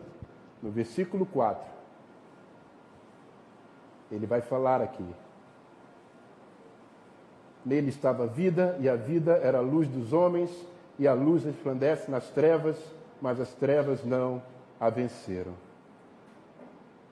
no 0.63 0.71
versículo 0.71 1.27
4. 1.27 1.72
Ele 4.13 4.27
vai 4.27 4.43
falar 4.43 4.83
aqui. 4.83 5.07
Nele 7.65 7.89
estava 7.89 8.25
a 8.25 8.27
vida, 8.27 8.77
e 8.79 8.89
a 8.89 8.95
vida 8.95 9.33
era 9.43 9.59
a 9.59 9.63
luz 9.63 9.89
dos 9.89 10.13
homens, 10.13 10.51
e 10.99 11.09
a 11.09 11.15
luz 11.15 11.45
resplandece 11.45 12.11
nas 12.11 12.29
trevas, 12.29 12.77
mas 13.21 13.41
as 13.41 13.53
trevas 13.55 14.05
não 14.05 14.43
a 14.79 14.91
venceram. 14.91 15.55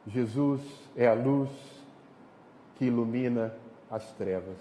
Jesus 0.07 0.61
é 0.97 1.09
a 1.09 1.15
luz 1.15 1.49
que 2.77 2.85
ilumina 2.85 3.55
as 3.91 4.05
trevas. 4.13 4.57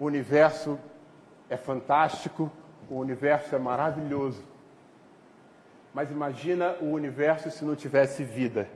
O 0.00 0.04
universo 0.06 0.78
é 1.48 1.56
fantástico, 1.56 2.50
o 2.90 2.96
universo 2.96 3.54
é 3.54 3.58
maravilhoso. 3.58 4.42
Mas 5.94 6.10
imagina 6.10 6.76
o 6.80 6.86
universo 6.86 7.50
se 7.50 7.64
não 7.64 7.76
tivesse 7.76 8.24
vida. 8.24 8.68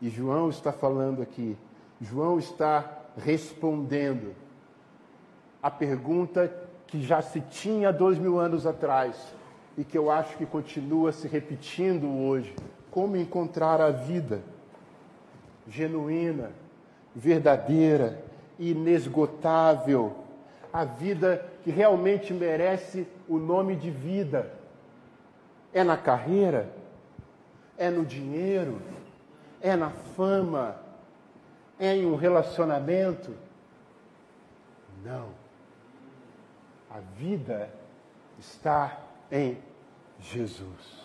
E 0.00 0.08
João 0.08 0.48
está 0.48 0.72
falando 0.72 1.20
aqui, 1.20 1.56
João 2.00 2.38
está 2.38 2.98
respondendo 3.18 4.34
a 5.62 5.70
pergunta 5.70 6.52
que 6.86 7.02
já 7.02 7.20
se 7.20 7.40
tinha 7.40 7.92
dois 7.92 8.18
mil 8.18 8.38
anos 8.38 8.66
atrás 8.66 9.34
e 9.76 9.84
que 9.84 9.96
eu 9.96 10.10
acho 10.10 10.36
que 10.36 10.46
continua 10.46 11.12
se 11.12 11.28
repetindo 11.28 12.08
hoje: 12.08 12.54
como 12.90 13.16
encontrar 13.16 13.80
a 13.80 13.90
vida 13.90 14.42
genuína, 15.68 16.50
verdadeira, 17.14 18.24
inesgotável, 18.58 20.14
a 20.72 20.84
vida 20.84 21.44
que 21.62 21.70
realmente 21.70 22.32
merece 22.32 23.06
o 23.28 23.38
nome 23.38 23.76
de 23.76 23.90
vida. 23.90 24.52
É 25.72 25.84
na 25.84 25.96
carreira? 25.96 26.68
É 27.78 27.90
no 27.90 28.04
dinheiro? 28.04 28.80
É 29.60 29.76
na 29.76 29.90
fama? 29.90 30.76
É 31.78 31.94
em 31.94 32.06
um 32.06 32.16
relacionamento? 32.16 33.34
Não. 35.04 35.28
A 36.90 37.00
vida 37.16 37.70
está 38.38 38.98
em 39.30 39.58
Jesus. 40.18 41.00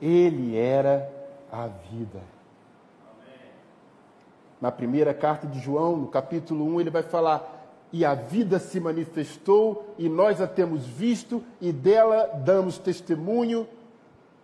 Ele 0.00 0.56
era 0.56 1.10
a 1.50 1.66
vida. 1.66 2.20
Na 4.60 4.72
primeira 4.72 5.12
carta 5.14 5.46
de 5.46 5.60
João, 5.60 5.96
no 5.96 6.08
capítulo 6.08 6.64
1, 6.74 6.80
ele 6.80 6.90
vai 6.90 7.02
falar: 7.02 7.68
E 7.92 8.04
a 8.04 8.14
vida 8.14 8.58
se 8.58 8.80
manifestou, 8.80 9.94
e 9.98 10.08
nós 10.08 10.40
a 10.40 10.46
temos 10.46 10.86
visto, 10.86 11.42
e 11.60 11.72
dela 11.72 12.26
damos 12.44 12.78
testemunho, 12.78 13.68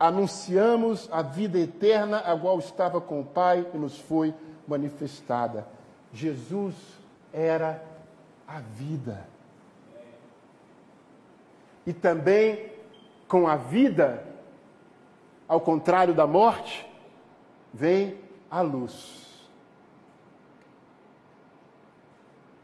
anunciamos 0.02 1.08
a 1.12 1.22
vida 1.22 1.60
eterna, 1.60 2.18
a 2.18 2.36
qual 2.36 2.58
estava 2.58 3.00
com 3.00 3.20
o 3.20 3.24
Pai 3.24 3.64
e 3.72 3.78
nos 3.78 3.96
foi 4.00 4.34
manifestada. 4.66 5.64
Jesus 6.12 6.74
era 7.32 7.80
a 8.48 8.58
vida. 8.58 9.24
E 11.86 11.92
também 11.92 12.72
com 13.28 13.46
a 13.46 13.54
vida, 13.54 14.26
ao 15.46 15.60
contrário 15.60 16.12
da 16.12 16.26
morte, 16.26 16.84
vem 17.72 18.18
a 18.50 18.60
luz. 18.60 19.40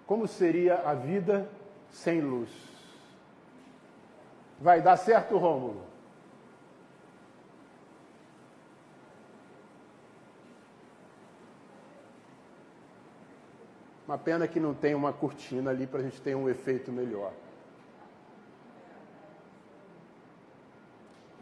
Como 0.09 0.27
seria 0.27 0.83
a 0.85 0.93
vida 0.93 1.49
sem 1.93 2.21
luz? 2.21 2.51
Vai 4.61 4.83
dar 4.83 4.97
certo, 4.97 5.39
Rômulo? 5.39 5.88
Uma 14.09 14.17
pena 14.17 14.49
que 14.49 14.59
não 14.59 14.73
tem 14.73 14.95
uma 14.95 15.13
cortina 15.13 15.69
ali 15.69 15.87
para 15.87 16.01
a 16.01 16.03
gente 16.03 16.19
ter 16.23 16.35
um 16.35 16.49
efeito 16.49 16.91
melhor. 16.91 17.31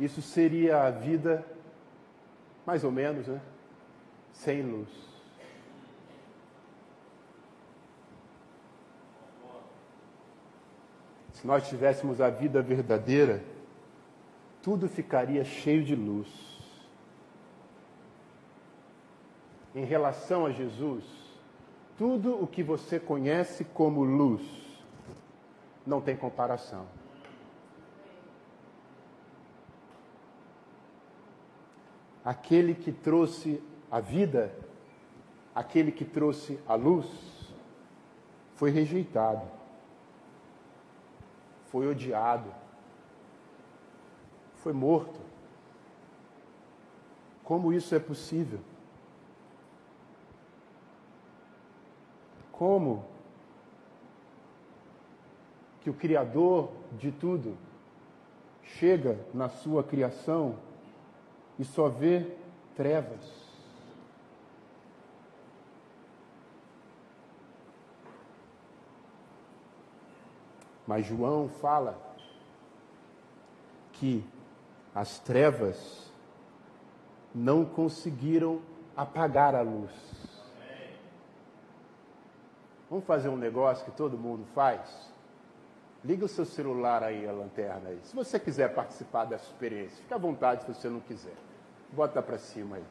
Isso 0.00 0.20
seria 0.20 0.82
a 0.82 0.90
vida, 0.90 1.46
mais 2.66 2.82
ou 2.82 2.90
menos, 2.90 3.28
né? 3.28 3.40
Sem 4.32 4.62
luz. 4.62 4.88
Se 11.34 11.46
nós 11.46 11.68
tivéssemos 11.68 12.20
a 12.20 12.30
vida 12.30 12.60
verdadeira, 12.62 13.44
tudo 14.60 14.88
ficaria 14.88 15.44
cheio 15.44 15.84
de 15.84 15.94
luz. 15.94 16.28
Em 19.72 19.84
relação 19.84 20.44
a 20.44 20.50
Jesus, 20.50 21.25
tudo 21.96 22.42
o 22.42 22.46
que 22.46 22.62
você 22.62 23.00
conhece 23.00 23.64
como 23.64 24.04
luz 24.04 24.42
não 25.86 26.00
tem 26.00 26.16
comparação. 26.16 26.86
Aquele 32.24 32.74
que 32.74 32.90
trouxe 32.90 33.62
a 33.90 34.00
vida, 34.00 34.52
aquele 35.54 35.92
que 35.92 36.04
trouxe 36.04 36.58
a 36.66 36.74
luz, 36.74 37.06
foi 38.56 38.70
rejeitado, 38.70 39.46
foi 41.66 41.86
odiado, 41.86 42.52
foi 44.56 44.72
morto. 44.72 45.20
Como 47.44 47.72
isso 47.72 47.94
é 47.94 48.00
possível? 48.00 48.58
Como 52.58 53.04
que 55.80 55.90
o 55.90 55.94
Criador 55.94 56.70
de 56.92 57.12
tudo 57.12 57.56
chega 58.62 59.18
na 59.32 59.48
sua 59.48 59.84
criação 59.84 60.58
e 61.58 61.64
só 61.64 61.88
vê 61.88 62.34
trevas? 62.74 63.46
Mas 70.86 71.04
João 71.04 71.48
fala 71.48 72.00
que 73.92 74.24
as 74.94 75.18
trevas 75.18 76.10
não 77.34 77.64
conseguiram 77.64 78.62
apagar 78.96 79.54
a 79.54 79.60
luz. 79.60 80.25
Vamos 82.88 83.04
fazer 83.04 83.28
um 83.28 83.36
negócio 83.36 83.84
que 83.84 83.90
todo 83.90 84.16
mundo 84.16 84.46
faz? 84.54 85.12
Liga 86.04 86.24
o 86.24 86.28
seu 86.28 86.44
celular 86.44 87.02
aí, 87.02 87.28
a 87.28 87.32
lanterna 87.32 87.88
aí. 87.88 87.98
Se 88.04 88.14
você 88.14 88.38
quiser 88.38 88.72
participar 88.72 89.24
dessa 89.24 89.44
experiência, 89.46 89.96
fica 90.02 90.14
à 90.14 90.18
vontade 90.18 90.62
se 90.62 90.72
você 90.72 90.88
não 90.88 91.00
quiser. 91.00 91.34
Bota 91.92 92.22
para 92.22 92.38
cima 92.38 92.76
aí. 92.76 92.84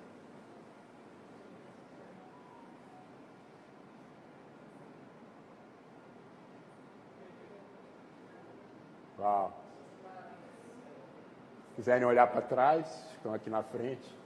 Uau. 9.18 9.54
Se 11.70 11.76
quiserem 11.76 12.06
olhar 12.06 12.28
para 12.28 12.42
trás, 12.42 12.86
estão 13.16 13.34
aqui 13.34 13.50
na 13.50 13.64
frente. 13.64 14.25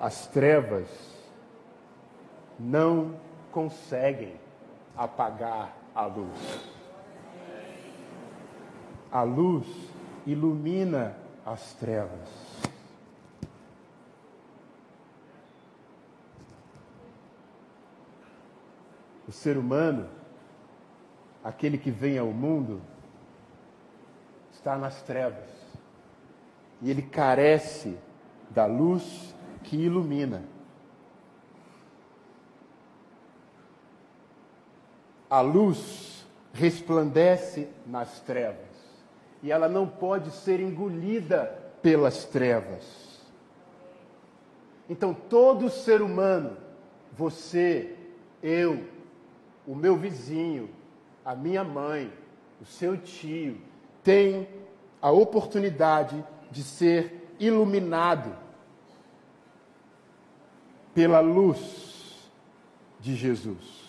As 0.00 0.26
trevas 0.26 0.88
não 2.58 3.20
conseguem 3.52 4.40
apagar 4.96 5.76
a 5.94 6.06
luz. 6.06 6.70
A 9.12 9.22
luz 9.22 9.66
ilumina 10.26 11.14
as 11.44 11.74
trevas. 11.74 12.28
O 19.28 19.32
ser 19.32 19.58
humano, 19.58 20.08
aquele 21.44 21.76
que 21.76 21.90
vem 21.90 22.18
ao 22.18 22.28
mundo, 22.28 22.80
está 24.50 24.78
nas 24.78 25.02
trevas. 25.02 25.48
E 26.80 26.90
ele 26.90 27.02
carece 27.02 27.98
da 28.50 28.64
luz 28.64 29.34
que 29.62 29.76
ilumina. 29.76 30.44
A 35.28 35.40
luz 35.40 36.26
resplandece 36.52 37.68
nas 37.86 38.20
trevas 38.20 38.66
e 39.42 39.50
ela 39.50 39.68
não 39.68 39.86
pode 39.86 40.30
ser 40.30 40.60
engolida 40.60 41.44
pelas 41.82 42.24
trevas. 42.24 43.10
Então, 44.88 45.14
todo 45.14 45.70
ser 45.70 46.02
humano, 46.02 46.56
você, 47.12 47.94
eu, 48.42 48.84
o 49.66 49.74
meu 49.74 49.96
vizinho, 49.96 50.68
a 51.24 51.34
minha 51.34 51.62
mãe, 51.62 52.12
o 52.60 52.64
seu 52.64 52.96
tio, 52.96 53.60
tem 54.02 54.48
a 55.00 55.10
oportunidade 55.10 56.22
de 56.50 56.62
ser 56.62 57.34
iluminado 57.38 58.34
pela 60.94 61.20
luz 61.20 62.30
de 62.98 63.14
Jesus. 63.14 63.80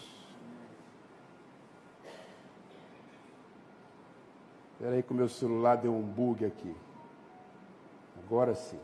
Espera 4.74 4.96
aí 4.96 5.04
que 5.04 5.12
o 5.12 5.16
meu 5.16 5.30
celular 5.30 5.76
deu 5.76 5.94
um 5.94 6.02
bug 6.02 6.44
aqui. 6.44 6.76
Agora 8.26 8.56
sim. 8.56 8.80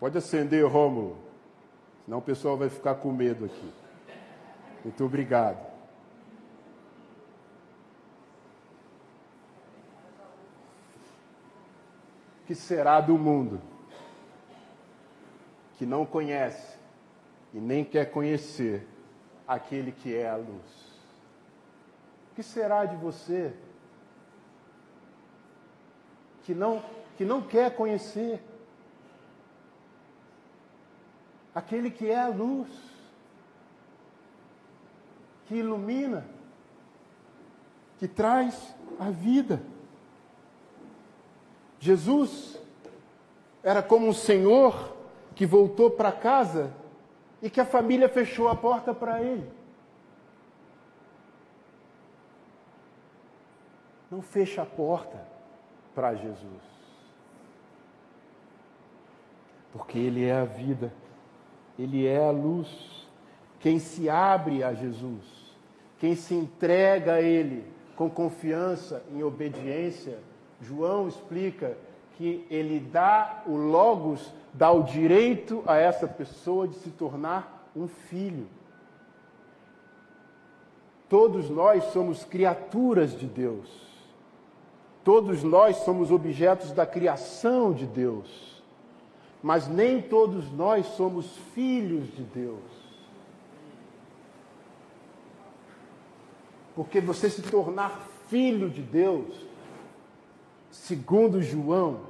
Pode 0.00 0.16
acender, 0.16 0.64
Rômulo. 0.66 1.18
Senão 2.04 2.18
o 2.18 2.22
pessoal 2.22 2.56
vai 2.56 2.68
ficar 2.68 2.94
com 2.96 3.12
medo 3.12 3.44
aqui. 3.44 3.72
Muito 4.84 5.04
obrigado. 5.04 5.74
O 12.42 12.46
que 12.46 12.54
será 12.54 13.00
do 13.00 13.18
mundo? 13.18 13.60
Que 15.76 15.84
não 15.84 16.06
conhece 16.06 16.78
e 17.52 17.58
nem 17.58 17.84
quer 17.84 18.10
conhecer 18.10 18.86
aquele 19.46 19.92
que 19.92 20.14
é 20.14 20.28
a 20.28 20.36
luz? 20.36 20.94
O 22.30 22.34
que 22.34 22.42
será 22.42 22.84
de 22.84 22.96
você 22.96 23.54
que 26.44 26.54
não, 26.54 26.82
que 27.16 27.24
não 27.24 27.40
quer 27.40 27.74
conhecer 27.74 28.42
aquele 31.54 31.90
que 31.90 32.10
é 32.10 32.20
a 32.20 32.28
luz, 32.28 32.68
que 35.46 35.56
ilumina, 35.56 36.26
que 37.98 38.08
traz 38.08 38.74
a 38.98 39.10
vida? 39.10 39.62
Jesus 41.78 42.58
era 43.62 43.82
como 43.82 44.08
um 44.08 44.12
senhor 44.12 44.93
que 45.34 45.46
voltou 45.46 45.90
para 45.90 46.12
casa 46.12 46.72
e 47.42 47.50
que 47.50 47.60
a 47.60 47.64
família 47.64 48.08
fechou 48.08 48.48
a 48.48 48.54
porta 48.54 48.94
para 48.94 49.22
ele. 49.22 49.50
Não 54.10 54.22
fecha 54.22 54.62
a 54.62 54.66
porta 54.66 55.20
para 55.94 56.14
Jesus. 56.14 56.74
Porque 59.72 59.98
Ele 59.98 60.24
é 60.24 60.32
a 60.32 60.44
vida, 60.44 60.92
Ele 61.76 62.06
é 62.06 62.24
a 62.24 62.30
luz. 62.30 63.08
Quem 63.58 63.80
se 63.80 64.08
abre 64.08 64.62
a 64.62 64.72
Jesus, 64.72 65.56
quem 65.98 66.14
se 66.14 66.34
entrega 66.34 67.14
a 67.14 67.20
Ele 67.20 67.64
com 67.96 68.08
confiança, 68.10 69.02
em 69.10 69.22
obediência, 69.22 70.18
João 70.60 71.08
explica 71.08 71.76
que 72.16 72.46
ele 72.50 72.80
dá 72.80 73.42
o 73.46 73.56
Logos, 73.56 74.32
dá 74.54 74.70
o 74.70 74.84
direito 74.84 75.64
a 75.66 75.76
essa 75.76 76.06
pessoa 76.06 76.68
de 76.68 76.76
se 76.76 76.90
tornar 76.90 77.68
um 77.74 77.88
filho. 77.88 78.46
Todos 81.08 81.50
nós 81.50 81.84
somos 81.92 82.24
criaturas 82.24 83.18
de 83.18 83.26
Deus. 83.26 83.68
Todos 85.02 85.42
nós 85.42 85.76
somos 85.78 86.10
objetos 86.10 86.70
da 86.72 86.86
criação 86.86 87.72
de 87.72 87.84
Deus. 87.84 88.62
Mas 89.42 89.68
nem 89.68 90.00
todos 90.00 90.50
nós 90.50 90.86
somos 90.86 91.36
filhos 91.52 92.06
de 92.14 92.22
Deus. 92.22 92.62
Porque 96.74 97.00
você 97.00 97.28
se 97.28 97.42
tornar 97.42 98.00
filho 98.28 98.70
de 98.70 98.80
Deus 98.80 99.34
segundo 100.70 101.40
João, 101.40 102.00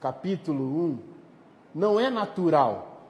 capítulo 0.00 0.64
1, 0.86 1.13
não 1.74 1.98
é 1.98 2.08
natural. 2.08 3.00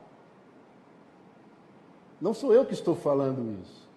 Não 2.21 2.33
sou 2.33 2.55
eu 2.55 2.65
que 2.65 2.73
estou 2.73 2.95
falando 2.95 3.61
isso. 3.61 3.89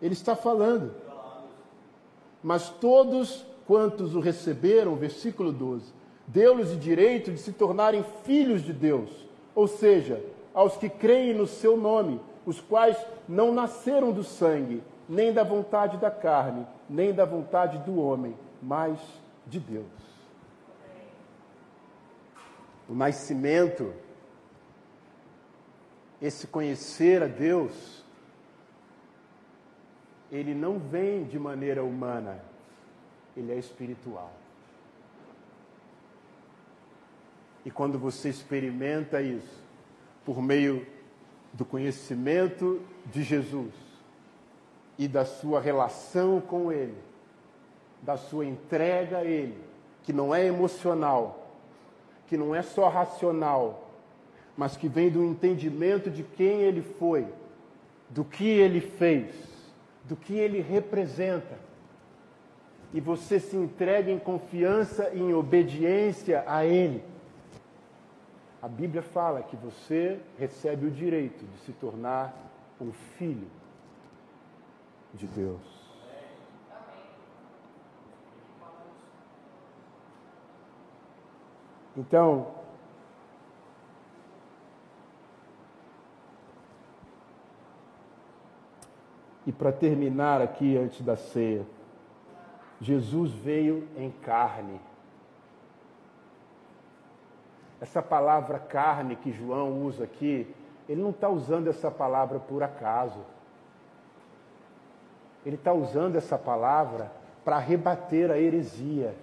Ele 0.00 0.12
está 0.12 0.36
falando. 0.36 0.94
Mas 2.42 2.68
todos 2.68 3.44
quantos 3.66 4.14
o 4.14 4.20
receberam, 4.20 4.94
versículo 4.94 5.50
12, 5.50 5.92
deu-lhes 6.26 6.70
o 6.72 6.76
direito 6.76 7.32
de 7.32 7.38
se 7.38 7.52
tornarem 7.52 8.04
filhos 8.22 8.62
de 8.62 8.72
Deus, 8.72 9.10
ou 9.54 9.66
seja, 9.66 10.22
aos 10.52 10.76
que 10.76 10.88
creem 10.88 11.34
no 11.34 11.46
seu 11.46 11.76
nome, 11.76 12.20
os 12.46 12.60
quais 12.60 12.96
não 13.28 13.52
nasceram 13.52 14.12
do 14.12 14.22
sangue, 14.22 14.82
nem 15.08 15.32
da 15.32 15.42
vontade 15.42 15.96
da 15.96 16.10
carne, 16.10 16.66
nem 16.88 17.12
da 17.12 17.24
vontade 17.24 17.78
do 17.78 17.98
homem, 17.98 18.36
mas 18.62 18.98
de 19.46 19.58
Deus. 19.58 20.03
O 22.88 22.94
nascimento, 22.94 23.92
esse 26.20 26.46
conhecer 26.46 27.22
a 27.22 27.26
Deus, 27.26 28.04
ele 30.30 30.54
não 30.54 30.78
vem 30.78 31.24
de 31.24 31.38
maneira 31.38 31.82
humana, 31.82 32.42
ele 33.36 33.52
é 33.52 33.56
espiritual. 33.56 34.32
E 37.64 37.70
quando 37.70 37.98
você 37.98 38.28
experimenta 38.28 39.22
isso, 39.22 39.62
por 40.24 40.42
meio 40.42 40.86
do 41.52 41.64
conhecimento 41.64 42.80
de 43.06 43.22
Jesus 43.22 43.72
e 44.98 45.06
da 45.06 45.24
sua 45.24 45.60
relação 45.60 46.40
com 46.40 46.70
Ele, 46.72 46.98
da 48.02 48.16
sua 48.16 48.44
entrega 48.44 49.18
a 49.18 49.24
Ele, 49.24 49.58
que 50.02 50.12
não 50.12 50.34
é 50.34 50.44
emocional, 50.44 51.43
que 52.26 52.36
não 52.36 52.54
é 52.54 52.62
só 52.62 52.88
racional, 52.88 53.90
mas 54.56 54.76
que 54.76 54.88
vem 54.88 55.10
do 55.10 55.24
entendimento 55.24 56.10
de 56.10 56.22
quem 56.22 56.62
Ele 56.62 56.82
foi, 56.82 57.26
do 58.08 58.24
que 58.24 58.46
Ele 58.46 58.80
fez, 58.80 59.34
do 60.04 60.16
que 60.16 60.34
Ele 60.34 60.60
representa. 60.60 61.58
E 62.92 63.00
você 63.00 63.40
se 63.40 63.56
entrega 63.56 64.10
em 64.10 64.18
confiança 64.18 65.10
e 65.12 65.18
em 65.18 65.34
obediência 65.34 66.44
a 66.46 66.64
Ele. 66.64 67.02
A 68.62 68.68
Bíblia 68.68 69.02
fala 69.02 69.42
que 69.42 69.56
você 69.56 70.18
recebe 70.38 70.86
o 70.86 70.90
direito 70.90 71.44
de 71.44 71.58
se 71.66 71.72
tornar 71.72 72.34
um 72.80 72.92
filho 72.92 73.46
de 75.12 75.26
Deus. 75.26 75.83
Então, 81.96 82.48
e 89.46 89.52
para 89.52 89.70
terminar 89.70 90.40
aqui 90.42 90.76
antes 90.76 91.00
da 91.02 91.16
ceia, 91.16 91.64
Jesus 92.80 93.30
veio 93.30 93.88
em 93.96 94.10
carne. 94.10 94.80
Essa 97.80 98.02
palavra 98.02 98.58
carne 98.58 99.14
que 99.14 99.30
João 99.30 99.84
usa 99.84 100.04
aqui, 100.04 100.52
ele 100.88 101.00
não 101.00 101.10
está 101.10 101.28
usando 101.28 101.68
essa 101.68 101.90
palavra 101.90 102.40
por 102.40 102.62
acaso. 102.62 103.20
Ele 105.46 105.56
está 105.56 105.72
usando 105.72 106.16
essa 106.16 106.38
palavra 106.38 107.12
para 107.44 107.58
rebater 107.58 108.30
a 108.30 108.38
heresia 108.38 109.14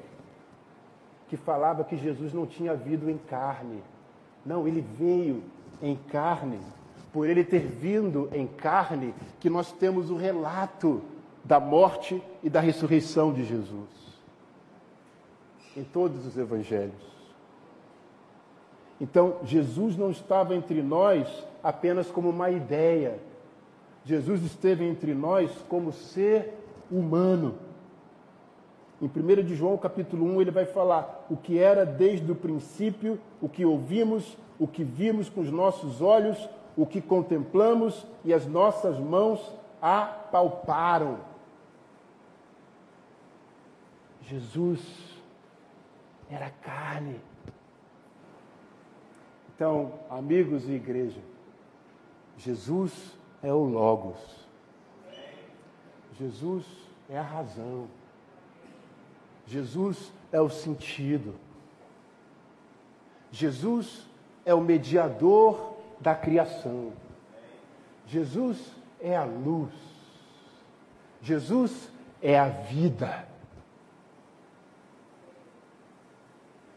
que 1.31 1.37
falava 1.37 1.85
que 1.85 1.95
Jesus 1.95 2.33
não 2.33 2.45
tinha 2.45 2.75
vindo 2.75 3.09
em 3.09 3.17
carne. 3.17 3.81
Não, 4.45 4.67
ele 4.67 4.81
veio 4.81 5.41
em 5.81 5.95
carne. 5.95 6.59
Por 7.13 7.29
ele 7.29 7.41
ter 7.45 7.65
vindo 7.65 8.29
em 8.33 8.45
carne, 8.45 9.15
que 9.39 9.49
nós 9.49 9.71
temos 9.71 10.11
o 10.11 10.17
relato 10.17 11.01
da 11.41 11.57
morte 11.57 12.21
e 12.43 12.49
da 12.49 12.59
ressurreição 12.59 13.31
de 13.31 13.45
Jesus. 13.45 13.87
Em 15.77 15.85
todos 15.85 16.25
os 16.25 16.37
evangelhos. 16.37 17.01
Então, 18.99 19.37
Jesus 19.45 19.95
não 19.95 20.11
estava 20.11 20.53
entre 20.53 20.81
nós 20.81 21.47
apenas 21.63 22.11
como 22.11 22.29
uma 22.29 22.51
ideia. 22.51 23.17
Jesus 24.03 24.43
esteve 24.43 24.83
entre 24.83 25.13
nós 25.13 25.49
como 25.69 25.93
ser 25.93 26.53
humano 26.91 27.55
em 29.01 29.07
1 29.07 29.43
de 29.43 29.55
João, 29.55 29.77
capítulo 29.77 30.23
1, 30.25 30.41
ele 30.41 30.51
vai 30.51 30.65
falar 30.65 31.25
o 31.27 31.35
que 31.35 31.57
era 31.57 31.83
desde 31.83 32.31
o 32.31 32.35
princípio, 32.35 33.19
o 33.41 33.49
que 33.49 33.65
ouvimos, 33.65 34.37
o 34.59 34.67
que 34.67 34.83
vimos 34.83 35.27
com 35.27 35.41
os 35.41 35.49
nossos 35.49 36.01
olhos, 36.01 36.47
o 36.77 36.85
que 36.85 37.01
contemplamos 37.01 38.05
e 38.23 38.31
as 38.31 38.45
nossas 38.45 38.99
mãos 38.99 39.53
apalparam. 39.81 41.17
Jesus 44.21 44.79
era 46.29 46.51
carne. 46.61 47.19
Então, 49.55 49.93
amigos 50.09 50.69
e 50.69 50.73
igreja, 50.73 51.19
Jesus 52.37 53.17
é 53.41 53.51
o 53.51 53.63
Logos. 53.63 54.47
Jesus 56.19 56.65
é 57.09 57.17
a 57.17 57.23
razão. 57.23 57.87
Jesus 59.51 60.13
é 60.31 60.39
o 60.39 60.49
sentido. 60.49 61.35
Jesus 63.29 64.07
é 64.45 64.53
o 64.53 64.61
mediador 64.61 65.75
da 65.99 66.15
criação. 66.15 66.93
Jesus 68.07 68.57
é 69.01 69.13
a 69.13 69.25
luz. 69.25 69.73
Jesus 71.21 71.89
é 72.21 72.39
a 72.39 72.47
vida. 72.47 73.27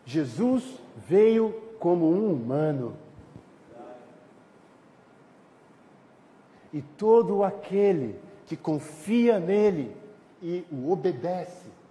Jesus 0.04 0.64
veio 0.96 1.52
como 1.78 2.10
um 2.10 2.32
humano. 2.32 2.96
E 6.72 6.82
todo 6.82 7.44
aquele 7.44 8.18
que 8.46 8.56
confia 8.56 9.38
nele 9.38 9.96
e 10.42 10.66
o 10.72 10.90
obedece 10.90 11.83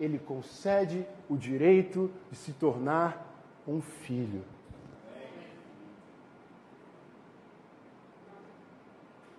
ele 0.00 0.18
concede 0.18 1.06
o 1.28 1.36
direito 1.36 2.10
de 2.30 2.36
se 2.36 2.54
tornar 2.54 3.26
um 3.68 3.82
filho. 3.82 4.42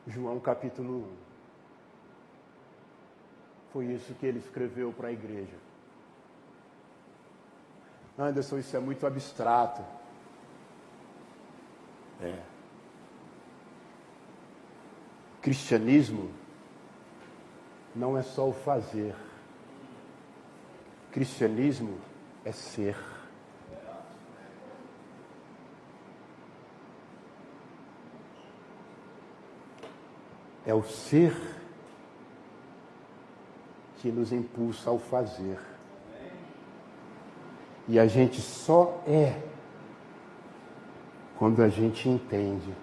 João 0.05 0.39
capítulo 0.39 0.99
1. 0.99 1.21
Foi 3.73 3.85
isso 3.85 4.13
que 4.13 4.25
ele 4.25 4.37
escreveu 4.37 4.93
para 4.93 5.07
a 5.07 5.11
igreja. 5.11 5.55
Anderson, 8.17 8.59
isso 8.59 8.77
é 8.77 8.79
muito 8.79 9.07
abstrato. 9.07 9.81
É. 12.21 12.39
Cristianismo 15.41 16.29
não 17.95 18.15
é 18.15 18.21
só 18.21 18.47
o 18.47 18.53
fazer. 18.53 19.15
Cristianismo 21.11 21.97
é 22.45 22.51
ser. 22.51 22.95
É 30.65 30.73
o 30.73 30.83
ser 30.83 31.35
que 33.97 34.09
nos 34.11 34.31
impulsa 34.31 34.89
ao 34.89 34.97
fazer. 34.97 35.59
E 37.87 37.99
a 37.99 38.07
gente 38.07 38.41
só 38.41 39.03
é 39.05 39.41
quando 41.37 41.61
a 41.61 41.67
gente 41.67 42.07
entende 42.07 42.73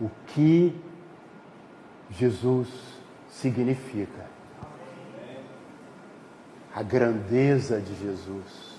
o 0.00 0.10
que 0.26 0.78
Jesus 2.10 2.68
significa. 3.28 4.35
A 6.76 6.82
grandeza 6.82 7.80
de 7.80 7.94
Jesus, 7.94 8.76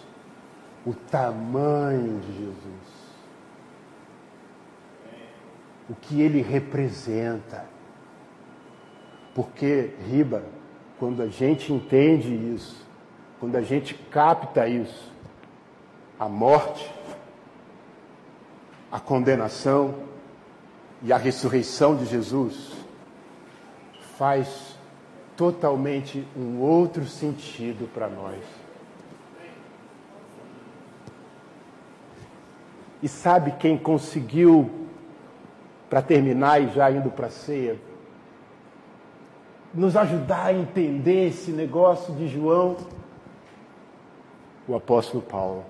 o 0.85 0.93
tamanho 0.93 2.19
de 2.19 2.31
Jesus, 2.31 2.97
o 5.89 5.95
que 5.95 6.21
ele 6.21 6.43
representa. 6.43 7.65
Porque, 9.33 9.95
Riba, 10.07 10.43
quando 10.99 11.23
a 11.23 11.27
gente 11.27 11.73
entende 11.73 12.35
isso, 12.53 12.85
quando 13.39 13.55
a 13.55 13.63
gente 13.63 13.95
capta 13.95 14.67
isso, 14.67 15.11
a 16.19 16.29
morte, 16.29 16.93
a 18.91 18.99
condenação 18.99 19.95
e 21.01 21.11
a 21.11 21.17
ressurreição 21.17 21.95
de 21.95 22.05
Jesus 22.05 22.73
faz 24.17 24.66
totalmente 25.37 26.27
um 26.35 26.59
outro 26.59 27.05
sentido 27.05 27.87
para 27.93 28.09
nós. 28.09 28.43
E 33.01 33.07
sabe 33.07 33.51
quem 33.51 33.77
conseguiu, 33.77 34.69
para 35.87 36.01
terminar 36.01 36.59
e 36.59 36.69
já 36.69 36.91
indo 36.91 37.11
para 37.11 37.27
a 37.27 37.29
ceia, 37.29 37.79
nos 39.71 39.95
ajudar 39.95 40.47
a 40.47 40.53
entender 40.53 41.27
esse 41.27 41.51
negócio 41.51 42.13
de 42.15 42.27
João? 42.27 42.75
O 44.67 44.75
apóstolo 44.75 45.21
Paulo. 45.21 45.63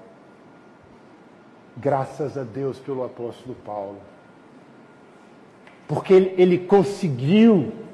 Graças 1.75 2.37
a 2.37 2.43
Deus 2.43 2.79
pelo 2.79 3.03
apóstolo 3.03 3.55
Paulo. 3.65 3.99
Porque 5.87 6.13
ele, 6.13 6.33
ele 6.41 6.57
conseguiu 6.57 7.86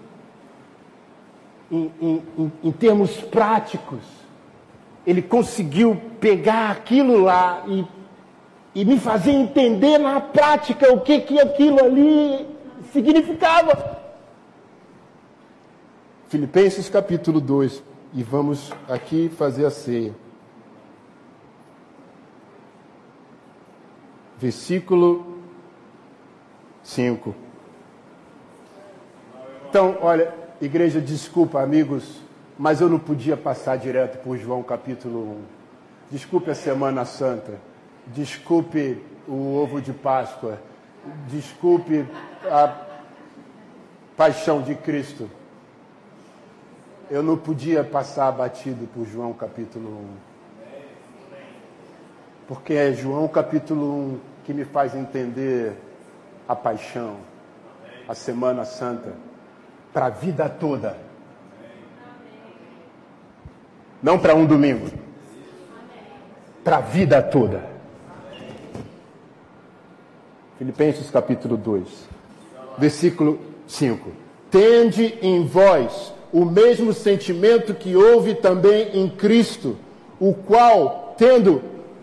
em, 1.71 1.91
em, 2.01 2.51
em 2.63 2.71
termos 2.71 3.11
práticos, 3.17 4.01
ele 5.05 5.21
conseguiu 5.21 5.99
pegar 6.19 6.71
aquilo 6.71 7.21
lá 7.21 7.63
e, 7.67 7.85
e 8.73 8.85
me 8.85 8.99
fazer 8.99 9.31
entender 9.31 9.97
na 9.97 10.19
prática 10.19 10.93
o 10.93 11.01
que, 11.01 11.19
que 11.21 11.39
aquilo 11.39 11.83
ali 11.83 12.47
significava. 12.91 14.01
Filipenses 16.29 16.89
capítulo 16.89 17.39
2, 17.39 17.83
e 18.13 18.23
vamos 18.23 18.71
aqui 18.87 19.29
fazer 19.29 19.65
a 19.65 19.71
ceia. 19.71 20.15
Versículo 24.39 25.37
5. 26.81 27.35
Então, 29.69 29.97
olha, 30.01 30.42
Igreja, 30.63 31.01
desculpa, 31.01 31.61
amigos, 31.61 32.21
mas 32.57 32.79
eu 32.79 32.87
não 32.87 32.97
podia 32.97 33.35
passar 33.35 33.77
direto 33.77 34.23
por 34.23 34.37
João 34.37 34.63
capítulo 34.63 35.33
1. 35.33 35.41
Desculpe 36.09 36.51
a 36.51 36.55
Semana 36.55 37.03
Santa. 37.03 37.59
Desculpe 38.07 39.03
o 39.27 39.57
ovo 39.57 39.81
de 39.81 39.91
Páscoa. 39.91 40.57
Desculpe 41.27 42.07
a 42.45 42.77
paixão 44.15 44.61
de 44.61 44.73
Cristo. 44.73 45.29
Eu 47.11 47.21
não 47.21 47.35
podia 47.35 47.83
passar 47.83 48.31
batido 48.31 48.87
por 48.95 49.05
João 49.05 49.33
capítulo 49.33 49.89
1. 49.89 50.07
Porque 52.47 52.73
é 52.73 52.93
João 52.93 53.27
capítulo 53.27 54.13
1 54.13 54.19
que 54.45 54.53
me 54.53 54.63
faz 54.63 54.95
entender 54.95 55.73
a 56.47 56.55
paixão, 56.55 57.17
a 58.07 58.15
Semana 58.15 58.63
Santa 58.63 59.13
para 59.93 60.07
a 60.07 60.09
vida 60.09 60.49
toda. 60.49 60.97
Não 64.01 64.17
para 64.17 64.35
um 64.35 64.45
domingo. 64.45 64.87
Para 66.63 66.77
a 66.77 66.81
vida 66.81 67.21
toda. 67.21 67.71
Filipenses 70.57 71.09
capítulo 71.09 71.55
2, 71.57 71.87
versículo 72.77 73.39
5. 73.67 74.11
Tende 74.49 75.17
em 75.21 75.45
vós 75.45 76.13
o 76.31 76.45
mesmo 76.45 76.93
sentimento 76.93 77.73
que 77.73 77.95
houve 77.95 78.33
também 78.33 78.89
em 78.93 79.09
Cristo, 79.09 79.77
o 80.19 80.33
qual, 80.33 81.15
tendo 81.17 81.61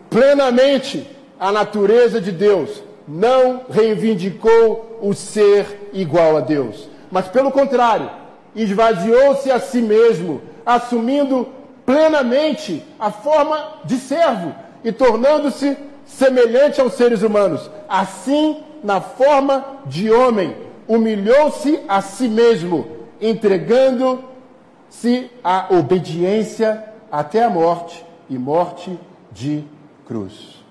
plenamente 0.09 1.07
a 1.39 1.51
natureza 1.51 2.21
de 2.21 2.31
Deus, 2.31 2.83
não 3.07 3.65
reivindicou 3.69 4.99
o 5.01 5.13
ser 5.13 5.89
igual 5.91 6.37
a 6.37 6.39
Deus 6.39 6.90
mas 7.11 7.27
pelo 7.27 7.51
contrário, 7.51 8.09
esvaziou-se 8.55 9.51
a 9.51 9.59
si 9.59 9.81
mesmo, 9.81 10.41
assumindo 10.65 11.47
plenamente 11.85 12.83
a 12.99 13.11
forma 13.11 13.79
de 13.83 13.97
servo 13.97 14.53
e 14.83 14.91
tornando-se 14.91 15.77
semelhante 16.05 16.79
aos 16.79 16.93
seres 16.93 17.21
humanos. 17.21 17.69
Assim, 17.87 18.63
na 18.83 19.01
forma 19.01 19.65
de 19.85 20.11
homem, 20.11 20.55
humilhou-se 20.87 21.81
a 21.87 22.01
si 22.01 22.27
mesmo, 22.27 22.87
entregando-se 23.19 25.29
à 25.43 25.67
obediência 25.69 26.85
até 27.11 27.43
a 27.43 27.49
morte 27.49 28.03
e 28.29 28.37
morte 28.37 28.97
de 29.31 29.63
cruz. 30.05 30.61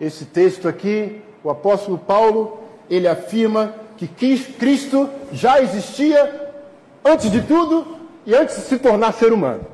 Esse 0.00 0.24
texto 0.24 0.68
aqui, 0.68 1.22
o 1.42 1.50
apóstolo 1.50 1.98
Paulo 1.98 2.63
ele 2.88 3.08
afirma 3.08 3.74
que 3.96 4.06
Cristo 4.06 5.08
já 5.32 5.60
existia 5.60 6.52
antes 7.04 7.30
de 7.30 7.42
tudo 7.42 7.98
e 8.26 8.34
antes 8.34 8.56
de 8.56 8.62
se 8.62 8.78
tornar 8.78 9.12
ser 9.12 9.32
humano. 9.32 9.66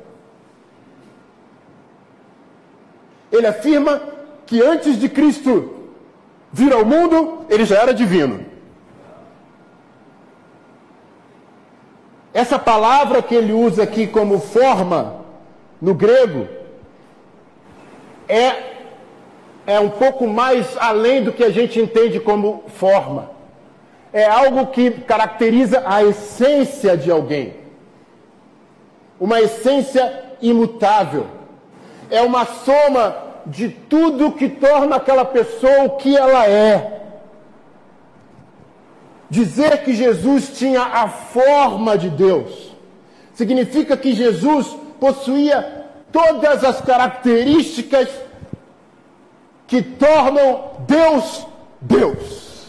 Ele 3.31 3.47
afirma 3.47 4.01
que 4.45 4.61
antes 4.61 4.99
de 4.99 5.07
Cristo 5.07 5.89
vir 6.51 6.73
ao 6.73 6.85
mundo, 6.85 7.45
ele 7.49 7.65
já 7.65 7.77
era 7.77 7.93
divino. 7.93 8.45
Essa 12.33 12.59
palavra 12.59 13.21
que 13.21 13.35
ele 13.35 13.53
usa 13.53 13.83
aqui 13.83 14.07
como 14.07 14.39
forma 14.39 15.21
no 15.81 15.93
grego 15.93 16.47
é 18.27 18.70
é 19.65 19.79
um 19.79 19.89
pouco 19.89 20.27
mais 20.27 20.75
além 20.77 21.23
do 21.23 21.31
que 21.31 21.43
a 21.43 21.49
gente 21.49 21.79
entende 21.79 22.19
como 22.19 22.63
forma. 22.67 23.31
É 24.13 24.25
algo 24.25 24.67
que 24.67 24.91
caracteriza 24.91 25.83
a 25.85 26.03
essência 26.03 26.97
de 26.97 27.09
alguém. 27.09 27.53
Uma 29.19 29.39
essência 29.39 30.23
imutável. 30.41 31.27
É 32.09 32.21
uma 32.21 32.45
soma 32.45 33.15
de 33.45 33.69
tudo 33.69 34.31
que 34.31 34.49
torna 34.49 34.97
aquela 34.97 35.23
pessoa 35.23 35.83
o 35.83 35.89
que 35.91 36.15
ela 36.17 36.47
é. 36.47 36.99
Dizer 39.29 39.83
que 39.83 39.93
Jesus 39.93 40.57
tinha 40.57 40.81
a 40.81 41.07
forma 41.07 41.97
de 41.97 42.09
Deus 42.09 42.71
significa 43.33 43.97
que 43.97 44.13
Jesus 44.13 44.75
possuía 44.99 45.85
todas 46.11 46.63
as 46.63 46.81
características 46.81 48.07
que 49.71 49.81
tornam 49.81 50.71
Deus 50.85 51.47
Deus. 51.79 52.67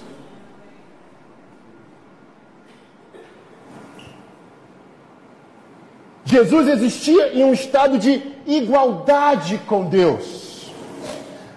Jesus 6.25 6.69
existia 6.69 7.35
em 7.35 7.43
um 7.43 7.53
estado 7.53 7.99
de 7.99 8.23
igualdade 8.47 9.59
com 9.67 9.87
Deus. 9.87 10.71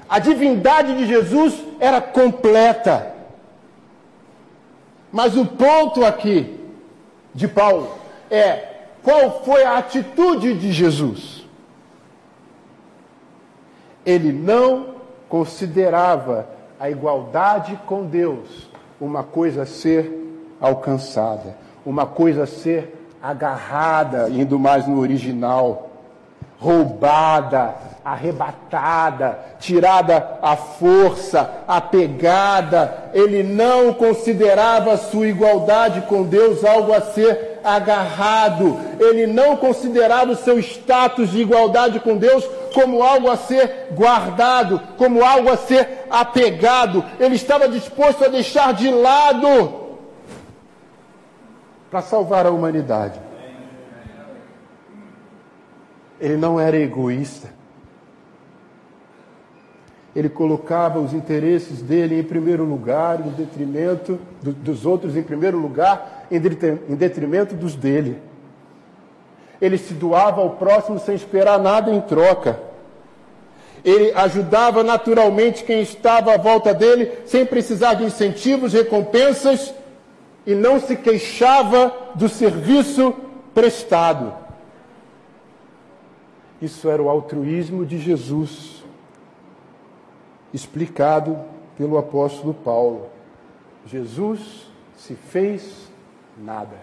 A 0.09 0.17
divindade 0.17 0.97
de 0.97 1.05
Jesus 1.05 1.53
era 1.79 2.01
completa. 2.01 3.13
Mas 5.11 5.37
o 5.37 5.45
ponto 5.45 6.03
aqui 6.03 6.59
de 7.35 7.47
Paulo 7.47 7.95
é 8.31 8.77
qual 9.03 9.43
foi 9.45 9.63
a 9.63 9.77
atitude 9.77 10.55
de 10.55 10.71
Jesus? 10.71 11.45
Ele 14.03 14.31
não 14.31 14.94
considerava 15.29 16.47
a 16.79 16.89
igualdade 16.89 17.79
com 17.85 18.05
Deus 18.05 18.69
uma 18.99 19.23
coisa 19.23 19.63
a 19.63 19.65
ser 19.65 20.11
alcançada, 20.59 21.55
uma 21.85 22.05
coisa 22.05 22.43
a 22.43 22.47
ser 22.47 22.95
agarrada, 23.21 24.29
indo 24.29 24.59
mais 24.59 24.87
no 24.87 24.99
original, 24.99 25.89
roubada, 26.59 27.75
arrebatada, 28.03 29.39
tirada 29.59 30.37
à 30.41 30.55
força, 30.55 31.63
apegada. 31.67 33.09
Ele 33.13 33.43
não 33.43 33.93
considerava 33.93 34.97
sua 34.97 35.27
igualdade 35.27 36.01
com 36.01 36.23
Deus 36.23 36.63
algo 36.63 36.93
a 36.93 37.01
ser 37.01 37.54
agarrado. 37.65 38.77
Ele 38.99 39.25
não 39.27 39.57
considerava 39.57 40.31
o 40.31 40.35
seu 40.35 40.59
status 40.59 41.31
de 41.31 41.41
igualdade 41.41 41.99
com 41.99 42.15
Deus 42.15 42.45
como 42.73 43.01
algo 43.01 43.29
a 43.29 43.35
ser 43.35 43.87
guardado, 43.91 44.79
como 44.97 45.23
algo 45.23 45.49
a 45.49 45.57
ser 45.57 46.05
apegado. 46.09 47.03
Ele 47.19 47.35
estava 47.35 47.67
disposto 47.67 48.23
a 48.23 48.27
deixar 48.27 48.73
de 48.73 48.89
lado 48.91 49.85
para 51.89 52.01
salvar 52.01 52.45
a 52.45 52.51
humanidade. 52.51 53.19
Ele 56.19 56.37
não 56.37 56.59
era 56.59 56.77
egoísta. 56.77 57.55
Ele 60.15 60.29
colocava 60.29 60.99
os 60.99 61.13
interesses 61.13 61.81
dele 61.81 62.19
em 62.19 62.23
primeiro 62.23 62.63
lugar, 62.63 63.19
em 63.19 63.29
detrimento 63.31 64.17
do, 64.41 64.53
dos 64.53 64.85
outros 64.85 65.17
em 65.17 65.23
primeiro 65.23 65.57
lugar, 65.57 66.14
em 66.31 66.95
detrimento 66.95 67.55
dos 67.55 67.75
dele. 67.75 68.21
Ele 69.61 69.77
se 69.77 69.93
doava 69.93 70.41
ao 70.41 70.51
próximo 70.51 70.99
sem 70.99 71.15
esperar 71.15 71.59
nada 71.59 71.91
em 71.91 72.01
troca. 72.01 72.59
Ele 73.83 74.11
ajudava 74.13 74.83
naturalmente 74.83 75.63
quem 75.63 75.81
estava 75.81 76.33
à 76.33 76.37
volta 76.37 76.73
dele, 76.73 77.11
sem 77.25 77.45
precisar 77.45 77.93
de 77.93 78.03
incentivos, 78.03 78.73
recompensas 78.73 79.73
e 80.45 80.55
não 80.55 80.79
se 80.79 80.95
queixava 80.95 81.93
do 82.15 82.27
serviço 82.27 83.13
prestado. 83.53 84.33
Isso 86.61 86.89
era 86.89 87.01
o 87.01 87.09
altruísmo 87.09 87.85
de 87.85 87.99
Jesus, 87.99 88.83
explicado 90.53 91.37
pelo 91.77 91.97
apóstolo 91.97 92.53
Paulo. 92.53 93.07
Jesus 93.85 94.67
se 94.97 95.13
fez 95.13 95.84
nada. 96.37 96.77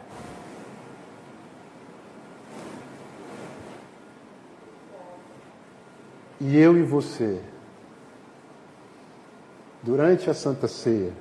E 6.40 6.58
eu 6.58 6.76
e 6.76 6.82
você, 6.82 7.40
durante 9.82 10.28
a 10.28 10.34
Santa 10.34 10.66
Ceia, 10.66 11.12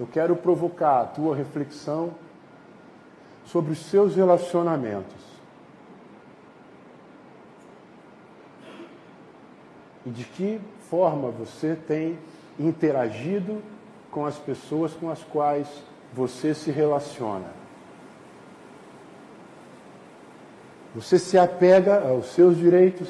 eu 0.00 0.06
quero 0.06 0.34
provocar 0.34 1.02
a 1.02 1.06
tua 1.06 1.36
reflexão 1.36 2.14
sobre 3.44 3.72
os 3.72 3.78
seus 3.78 4.16
relacionamentos. 4.16 5.22
E 10.06 10.10
de 10.10 10.24
que 10.24 10.60
forma 10.88 11.30
você 11.30 11.76
tem 11.76 12.18
interagido 12.58 13.62
com 14.10 14.24
as 14.24 14.38
pessoas 14.38 14.92
com 14.94 15.10
as 15.10 15.22
quais 15.24 15.68
você 16.14 16.54
se 16.54 16.70
relaciona. 16.70 17.52
Você 20.94 21.18
se 21.18 21.36
apega 21.36 22.08
aos 22.08 22.26
seus 22.26 22.56
direitos, 22.56 23.08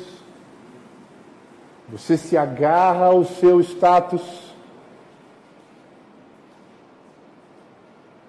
você 1.87 2.17
se 2.17 2.35
agarra 2.35 3.07
ao 3.07 3.25
seu 3.25 3.61
status, 3.61 4.55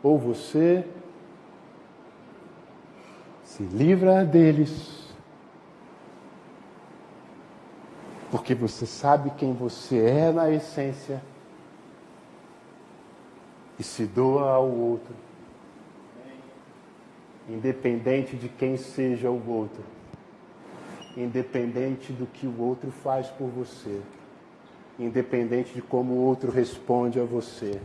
ou 0.04 0.20
você 0.20 0.86
se 3.46 3.64
livra 3.64 4.26
deles, 4.26 5.06
porque 8.30 8.54
você 8.54 8.86
sabe 8.86 9.30
quem 9.38 9.54
você 9.54 9.98
é 10.00 10.32
na 10.34 10.52
essência 10.52 11.22
e 13.78 13.84
se 13.84 14.06
doa 14.06 14.52
ao 14.52 14.70
outro, 14.70 15.14
independente 17.48 18.36
de 18.36 18.50
quem 18.50 18.78
seja 18.78 19.30
o 19.30 19.50
outro, 19.50 19.84
independente 21.16 22.12
do 22.12 22.26
que 22.26 22.48
o 22.48 22.62
outro 22.62 22.92
faz 22.92 23.28
por 23.28 23.48
você, 23.48 24.02
independente 24.98 25.74
de 25.74 25.82
como 25.82 26.14
o 26.14 26.24
outro 26.24 26.52
responde 26.52 27.20
a 27.20 27.24
você 27.24 27.80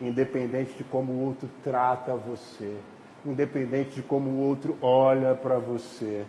independente 0.00 0.74
de 0.74 0.84
como 0.84 1.12
o 1.12 1.24
outro 1.24 1.48
trata 1.62 2.14
você, 2.14 2.76
independente 3.24 3.96
de 3.96 4.02
como 4.02 4.30
o 4.30 4.40
outro 4.40 4.76
olha 4.80 5.34
para 5.34 5.58
você. 5.58 6.24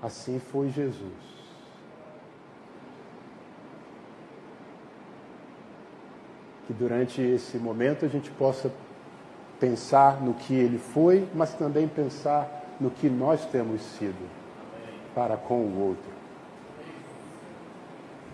Assim 0.00 0.38
foi 0.38 0.68
Jesus. 0.68 1.41
Que 6.66 6.72
durante 6.72 7.20
esse 7.20 7.56
momento 7.58 8.04
a 8.04 8.08
gente 8.08 8.30
possa 8.30 8.72
pensar 9.58 10.20
no 10.20 10.34
que 10.34 10.54
ele 10.54 10.78
foi, 10.78 11.26
mas 11.34 11.54
também 11.54 11.86
pensar 11.86 12.74
no 12.80 12.90
que 12.90 13.08
nós 13.08 13.44
temos 13.46 13.80
sido 13.82 14.28
para 15.14 15.36
com 15.36 15.60
o 15.60 15.88
outro 15.88 16.22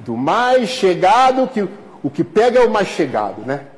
do 0.01 0.17
mais 0.17 0.69
chegado, 0.69 1.49
que 1.49 1.63
o 2.03 2.11
que 2.11 2.23
pega 2.23 2.61
é 2.61 2.67
o 2.67 2.71
mais 2.71 2.89
chegado, 2.89 3.43
né? 3.43 3.69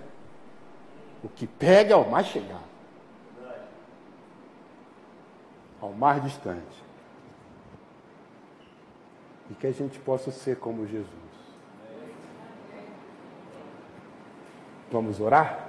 O 1.23 1.29
que 1.29 1.47
pega 1.47 1.95
é 1.95 1.97
o 1.97 2.09
mais 2.09 2.27
chegado. 2.27 2.71
Ao 5.81 5.93
mais 5.93 6.23
distante. 6.23 6.61
E 9.51 9.55
que 9.55 9.67
a 9.67 9.73
gente 9.73 9.99
possa 9.99 10.31
ser 10.31 10.57
como 10.57 10.87
Jesus. 10.87 11.30
Vamos 14.91 15.21
orar? 15.21 15.69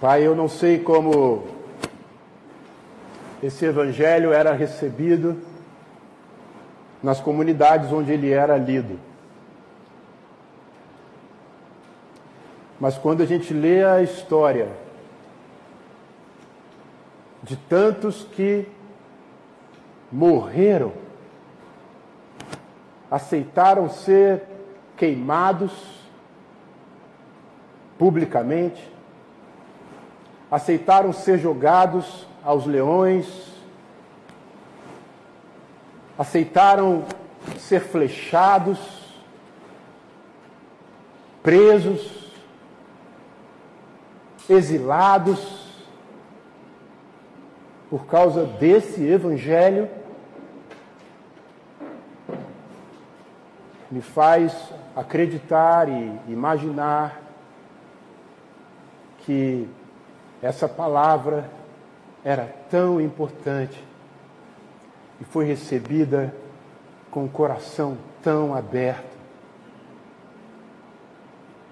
Pai, 0.00 0.24
eu 0.24 0.36
não 0.36 0.48
sei 0.48 0.78
como 0.78 1.48
esse 3.42 3.64
evangelho 3.64 4.32
era 4.32 4.52
recebido 4.52 5.42
nas 7.02 7.18
comunidades 7.18 7.90
onde 7.90 8.12
ele 8.12 8.30
era 8.30 8.56
lido. 8.56 9.00
Mas 12.78 12.96
quando 12.96 13.22
a 13.22 13.26
gente 13.26 13.52
lê 13.52 13.82
a 13.84 14.02
história 14.02 14.68
de 17.42 17.56
tantos 17.56 18.22
que 18.22 18.68
morreram, 20.16 20.94
aceitaram 23.10 23.90
ser 23.90 24.44
queimados 24.96 25.72
publicamente, 27.98 28.90
aceitaram 30.50 31.12
ser 31.12 31.38
jogados 31.38 32.26
aos 32.42 32.64
leões, 32.64 33.52
aceitaram 36.18 37.04
ser 37.58 37.80
flechados, 37.80 39.12
presos, 41.42 42.32
exilados, 44.48 45.84
por 47.90 48.06
causa 48.06 48.44
desse 48.44 49.06
evangelho, 49.06 50.05
me 53.96 54.02
faz 54.02 54.52
acreditar 54.94 55.88
e 55.88 56.20
imaginar 56.28 57.18
que 59.20 59.66
essa 60.42 60.68
palavra 60.68 61.50
era 62.22 62.44
tão 62.68 63.00
importante 63.00 63.82
e 65.18 65.24
foi 65.24 65.46
recebida 65.46 66.34
com 67.10 67.24
o 67.24 67.28
coração 67.28 67.96
tão 68.22 68.54
aberto. 68.54 69.16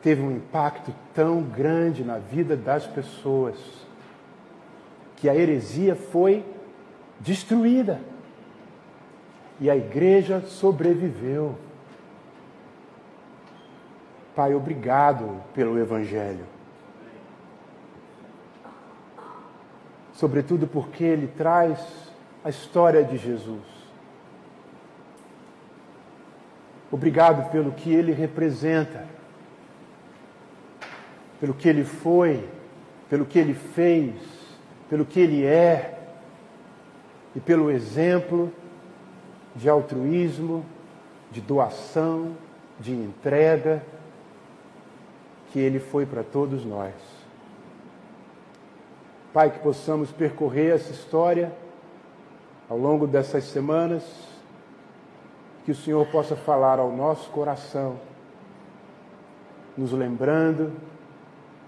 Teve 0.03 0.23
um 0.23 0.31
impacto 0.31 0.95
tão 1.13 1.43
grande 1.43 2.03
na 2.03 2.17
vida 2.17 2.57
das 2.57 2.87
pessoas 2.87 3.57
que 5.17 5.29
a 5.29 5.37
heresia 5.37 5.95
foi 5.95 6.43
destruída 7.21 8.01
e 9.61 9.69
a 9.69 9.77
igreja 9.77 10.41
sobreviveu. 10.41 11.55
Pai, 14.35 14.53
obrigado 14.53 15.41
pelo 15.55 15.79
Evangelho. 15.79 16.45
Sobretudo 20.13 20.67
porque 20.67 21.05
ele 21.05 21.29
traz 21.29 21.79
a 22.45 22.51
história 22.51 23.05
de 23.05 23.17
Jesus. 23.17 23.63
Obrigado 26.91 27.49
pelo 27.53 27.71
que 27.71 27.93
ele 27.93 28.13
representa, 28.13 29.07
pelo 31.39 31.55
que 31.55 31.69
ele 31.69 31.85
foi, 31.85 32.49
pelo 33.09 33.25
que 33.25 33.39
ele 33.39 33.55
fez, 33.55 34.15
pelo 34.91 35.05
que 35.05 35.21
ele 35.21 35.45
é 35.45 35.97
e 37.37 37.41
pelo 37.41 37.71
exemplo 37.71 38.53
de 39.55 39.69
altruísmo, 39.69 40.67
de 41.31 41.41
doação, 41.41 42.37
de 42.81 42.93
entrega 42.93 43.94
que 45.55 45.61
ele 45.61 45.79
foi 45.79 46.05
para 46.05 46.25
todos 46.25 46.65
nós. 46.65 46.93
Pai, 49.33 49.53
que 49.53 49.61
possamos 49.61 50.11
percorrer 50.11 50.75
essa 50.75 50.91
história 50.91 51.53
ao 52.69 52.77
longo 52.77 53.07
dessas 53.07 53.45
semanas, 53.45 54.03
que 55.65 55.71
o 55.71 55.75
Senhor 55.75 56.05
possa 56.09 56.35
falar 56.35 56.81
ao 56.81 56.91
nosso 56.91 57.31
coração, 57.31 58.01
nos 59.79 59.93
lembrando 59.93 60.73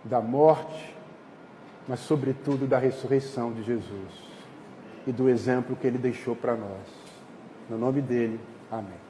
da 0.03 0.20
morte, 0.20 0.97
mas 1.87 2.01
sobretudo 2.01 2.66
da 2.66 2.78
ressurreição 2.78 3.53
de 3.53 3.62
Jesus 3.62 4.11
e 5.07 5.12
do 5.12 5.28
exemplo 5.28 5.76
que 5.76 5.87
ele 5.87 5.99
deixou 5.99 6.34
para 6.34 6.57
nós. 6.57 6.89
No 7.70 7.78
nome 7.78 8.03
dele, 8.03 8.41
amém. 8.68 9.05